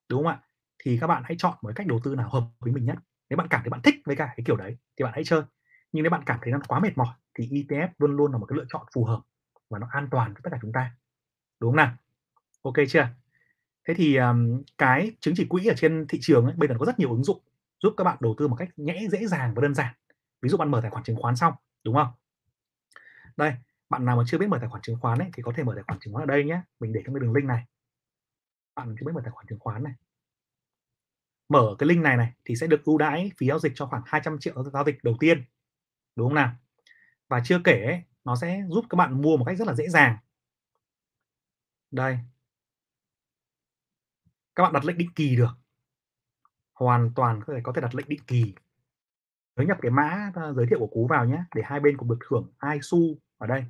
[0.09, 0.42] đúng không ạ?
[0.85, 2.96] Thì các bạn hãy chọn một cách đầu tư nào hợp với mình nhất
[3.31, 5.42] nếu bạn cảm thấy bạn thích với cả cái kiểu đấy thì bạn hãy chơi
[5.92, 8.46] nhưng nếu bạn cảm thấy nó quá mệt mỏi thì ETF luôn luôn là một
[8.46, 9.20] cái lựa chọn phù hợp
[9.70, 10.90] và nó an toàn cho tất cả chúng ta
[11.61, 11.96] đúng không nào?
[12.62, 13.09] Ok chưa?
[13.88, 16.87] Thế thì um, cái chứng chỉ quỹ ở trên thị trường ấy, bây giờ có
[16.87, 17.40] rất nhiều ứng dụng
[17.83, 19.94] giúp các bạn đầu tư một cách nhẽ dễ dàng và đơn giản.
[20.42, 22.09] Ví dụ bạn mở tài khoản chứng khoán xong đúng không?
[23.37, 23.53] Đây
[23.88, 25.72] bạn nào mà chưa biết mở tài khoản chứng khoán ấy thì có thể mở
[25.74, 26.62] tài khoản chứng khoán ở đây nhé.
[26.81, 27.64] Mình để trong cái đường link này.
[28.74, 29.92] Bạn chưa biết mở tài khoản chứng khoán này.
[31.48, 34.03] Mở cái link này này thì sẽ được ưu đãi phí giao dịch cho khoảng
[34.07, 35.44] 200 triệu giao dịch đầu tiên.
[36.16, 36.53] Đúng không nào?
[37.29, 39.88] Và chưa kể ấy, nó sẽ giúp các bạn mua một cách rất là dễ
[39.88, 40.16] dàng.
[41.90, 42.18] Đây.
[44.55, 45.59] Các bạn đặt lệnh định kỳ được.
[46.72, 48.55] Hoàn toàn có thể có thể đặt lệnh định kỳ.
[49.57, 52.18] Nhớ nhập cái mã giới thiệu của cú vào nhé để hai bên cùng được
[52.31, 52.98] hưởng ai su
[53.38, 53.64] ở đây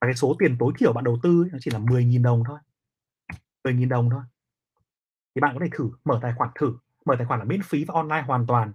[0.00, 2.42] và cái số tiền tối thiểu bạn đầu tư ấy, nó chỉ là 10.000 đồng
[2.46, 2.58] thôi.
[3.64, 4.22] 10.000 đồng thôi.
[5.34, 7.84] Thì bạn có thể thử mở tài khoản thử mở tài khoản là miễn phí
[7.84, 8.72] và online hoàn toàn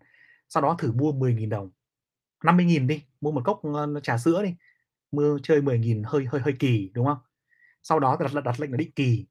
[0.50, 1.72] sau đó thử mua 10.000 đồng.
[2.44, 4.56] 50.000 đi mua một cốc ờ, trà sữa đi
[5.12, 7.18] mua chơi 10.000 hơi hơi hơi kỳ đúng không?
[7.84, 9.26] Sau đó đặt đặt lệnh là định kỳ.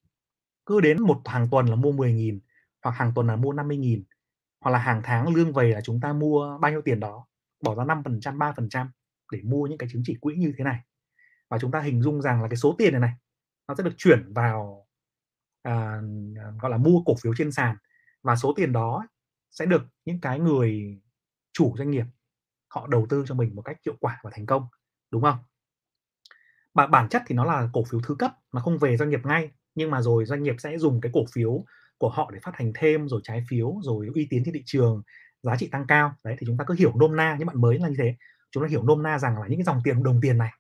[0.67, 2.39] Cứ đến một hàng tuần là mua 10.000
[2.83, 4.03] hoặc hàng tuần là mua 50.000
[4.61, 7.27] hoặc là hàng tháng lương về là chúng ta mua bao nhiêu tiền đó
[7.63, 8.87] bỏ ra 5% 3%
[9.33, 10.81] để mua những cái chứng chỉ quỹ như thế này
[11.55, 13.13] và chúng ta hình dung rằng là cái số tiền này này
[13.69, 14.87] nó sẽ được chuyển vào
[15.63, 16.01] à,
[16.63, 17.77] gọi là mua cổ phiếu trên sàn.
[18.23, 19.07] Và số tiền đó
[19.51, 21.01] sẽ được những cái người
[21.53, 22.05] chủ doanh nghiệp
[22.69, 24.67] họ đầu tư cho mình một cách hiệu quả và thành công
[25.11, 25.39] đúng không?
[26.75, 29.21] Bản bản chất thì nó là cổ phiếu thứ cấp nó không về doanh nghiệp
[29.25, 31.65] ngay nhưng mà rồi doanh nghiệp sẽ dùng cái cổ phiếu
[31.99, 35.03] của họ để phát hành thêm rồi trái phiếu rồi uy tín trên thị trường
[35.43, 36.15] giá trị tăng cao.
[36.25, 38.17] Đấy thì chúng ta cứ hiểu nôm na những bạn mới là như thế.
[38.51, 40.51] Chúng ta hiểu nôm na rằng là những cái dòng tiền đồng tiền này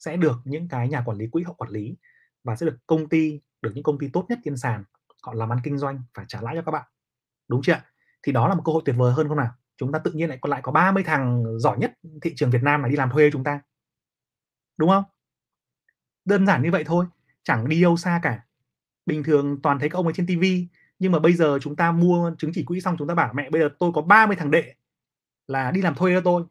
[0.00, 1.96] sẽ được những cái nhà quản lý quỹ họ quản lý
[2.44, 4.84] và sẽ được công ty, được những công ty tốt nhất trên sàn
[5.22, 6.86] họ làm ăn kinh doanh phải trả lãi cho các bạn.
[7.48, 7.80] Đúng chưa
[8.22, 9.54] thì đó là một cơ hội tuyệt vời hơn không nào?
[9.76, 12.62] Chúng ta tự nhiên lại còn lại có 30 thằng giỏi nhất thị trường Việt
[12.62, 13.60] Nam này đi làm thuê chúng ta.
[14.76, 15.04] Đúng không?
[16.24, 17.06] Đơn giản như vậy thôi,
[17.42, 18.46] chẳng đi đâu xa cả.
[19.06, 21.92] Bình thường toàn thấy các ông ấy trên tivi nhưng mà bây giờ chúng ta
[21.92, 24.50] mua chứng chỉ quỹ xong chúng ta bảo mẹ, bây giờ tôi có 30 thằng
[24.50, 24.74] đệ
[25.46, 26.44] là đi làm thuê cho tôi.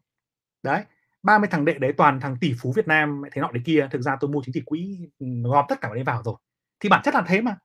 [0.62, 0.84] Đấy.
[1.22, 3.88] 30 thằng đệ đấy toàn thằng tỷ phú Việt Nam, thế nọ đấy kia.
[3.90, 6.34] Thực ra tôi mua chứng chỉ quỹ ừ, gom tất cả vào đấy vào rồi.
[6.80, 7.56] Thì bản chất là thế mà.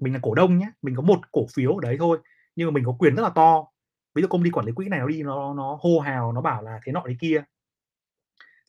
[0.00, 2.18] Mình là cổ đông nhé mình có một cổ phiếu ở đấy thôi,
[2.56, 3.66] nhưng mà mình có quyền rất là to.
[4.14, 6.40] Ví dụ công ty quản lý quỹ này nó đi, nó nó hô hào, nó
[6.40, 7.44] bảo là thế nọ đấy kia.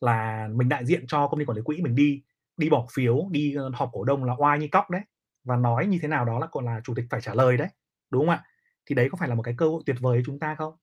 [0.01, 2.21] Là mình đại diện cho công ty quản lý quỹ mình đi
[2.57, 5.01] đi bỏ phiếu, đi ờ, họp cổ đông là oai như cóc đấy.
[5.43, 7.67] Và nói như thế nào đó là còn là chủ tịch phải trả lời đấy,
[8.09, 8.43] đúng không ạ?
[8.85, 10.73] Thì đấy có phải là một cái cơ hội tuyệt vời chúng ta không?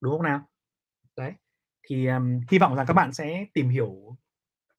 [0.00, 0.40] Đúng không nào?
[1.16, 1.32] Đấy
[1.90, 4.16] thì um, hy vọng rằng các bạn sẽ tìm hiểu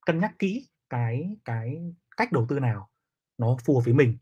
[0.06, 2.90] cân nhắc kỹ cái cái cách đầu tư nào
[3.38, 4.18] nó phù hợp với mình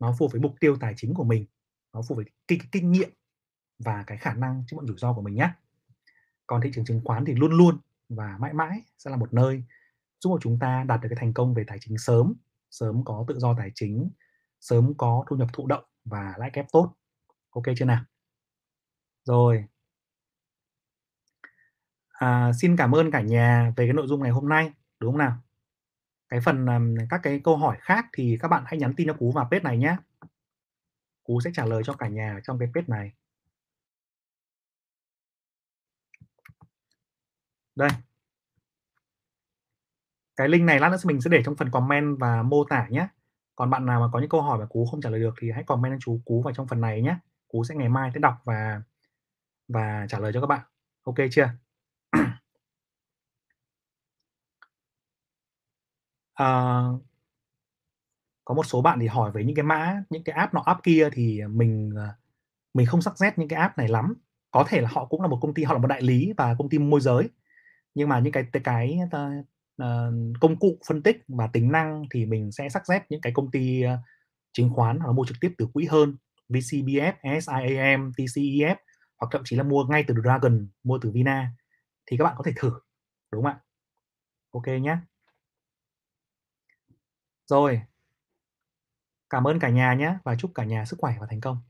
[0.00, 1.46] nó phù hợp với mục tiêu tài chính của mình
[1.92, 3.10] nó phù hợp với kinh, kinh nghiệm
[3.78, 5.50] và cái khả năng chấp nhận rủi ro của mình nhé
[6.46, 7.78] còn thị trường chứng khoán thì luôn luôn
[8.08, 9.64] và mãi mãi sẽ là một nơi
[10.20, 12.34] giúp cho chúng ta đạt được cái thành công về tài chính sớm
[12.70, 14.10] sớm có tự do tài chính,
[14.60, 16.94] sớm có thu nhập thụ động và lãi kép tốt.
[17.50, 18.04] OK chưa nào?
[19.24, 19.64] Rồi.
[22.18, 25.18] À, xin cảm ơn cả nhà về cái nội dung ngày hôm nay, đúng không
[25.18, 25.38] nào?
[26.28, 29.14] Cái phần, um, các cái câu hỏi khác thì các bạn hãy nhắn tin cho
[29.14, 29.96] Cú vào page này nhé
[31.24, 33.12] Cú sẽ trả lời cho cả nhà trong cái page này.
[37.76, 37.88] Đây.
[40.36, 43.08] Cái link này lát nữa mình sẽ để trong phần comment và mô tả nhé
[43.56, 45.50] Còn bạn nào mà có những câu hỏi mà Cú không trả lời được thì
[45.50, 47.16] hãy comment cho chú Cú vào trong phần này nhé
[47.48, 48.82] Cú sẽ ngày mai sẽ đọc và
[49.68, 50.60] và trả lời cho các bạn.
[51.04, 51.48] OK chưa?
[56.38, 56.98] Ờ.
[58.44, 60.80] Có một số bạn thì hỏi về những cái mã, những cái app nọ app
[60.82, 62.08] kia thì mình, ờ,
[62.74, 64.14] mình không sắc xét những cái app này lắm.
[64.52, 66.56] Có thể là họ cũng là một công ty, họ là một đại lý và
[66.58, 67.30] công ty môi giới.
[67.94, 69.30] Nhưng mà những cái cái cái ờ,
[69.78, 73.32] ờ, công cụ phân tích và tính năng thì mình sẽ sắc xét những cái
[73.36, 73.82] công ty,
[74.52, 76.16] chứng khoán hoặc mua trực tiếp từ quỹ hơn,
[76.50, 78.76] VCBF, SIAM, TCEF
[79.20, 81.52] hoặc thậm chí là mua ngay từ Dragon, mua từ Vina
[82.06, 82.72] thì các bạn có thể thử,
[83.32, 83.60] đúng không ạ?
[84.52, 84.96] OK nhé
[87.48, 87.80] rồi.
[89.30, 91.67] Cảm ơn cả nhà nhé và chúc cả nhà sức khỏe và thành công.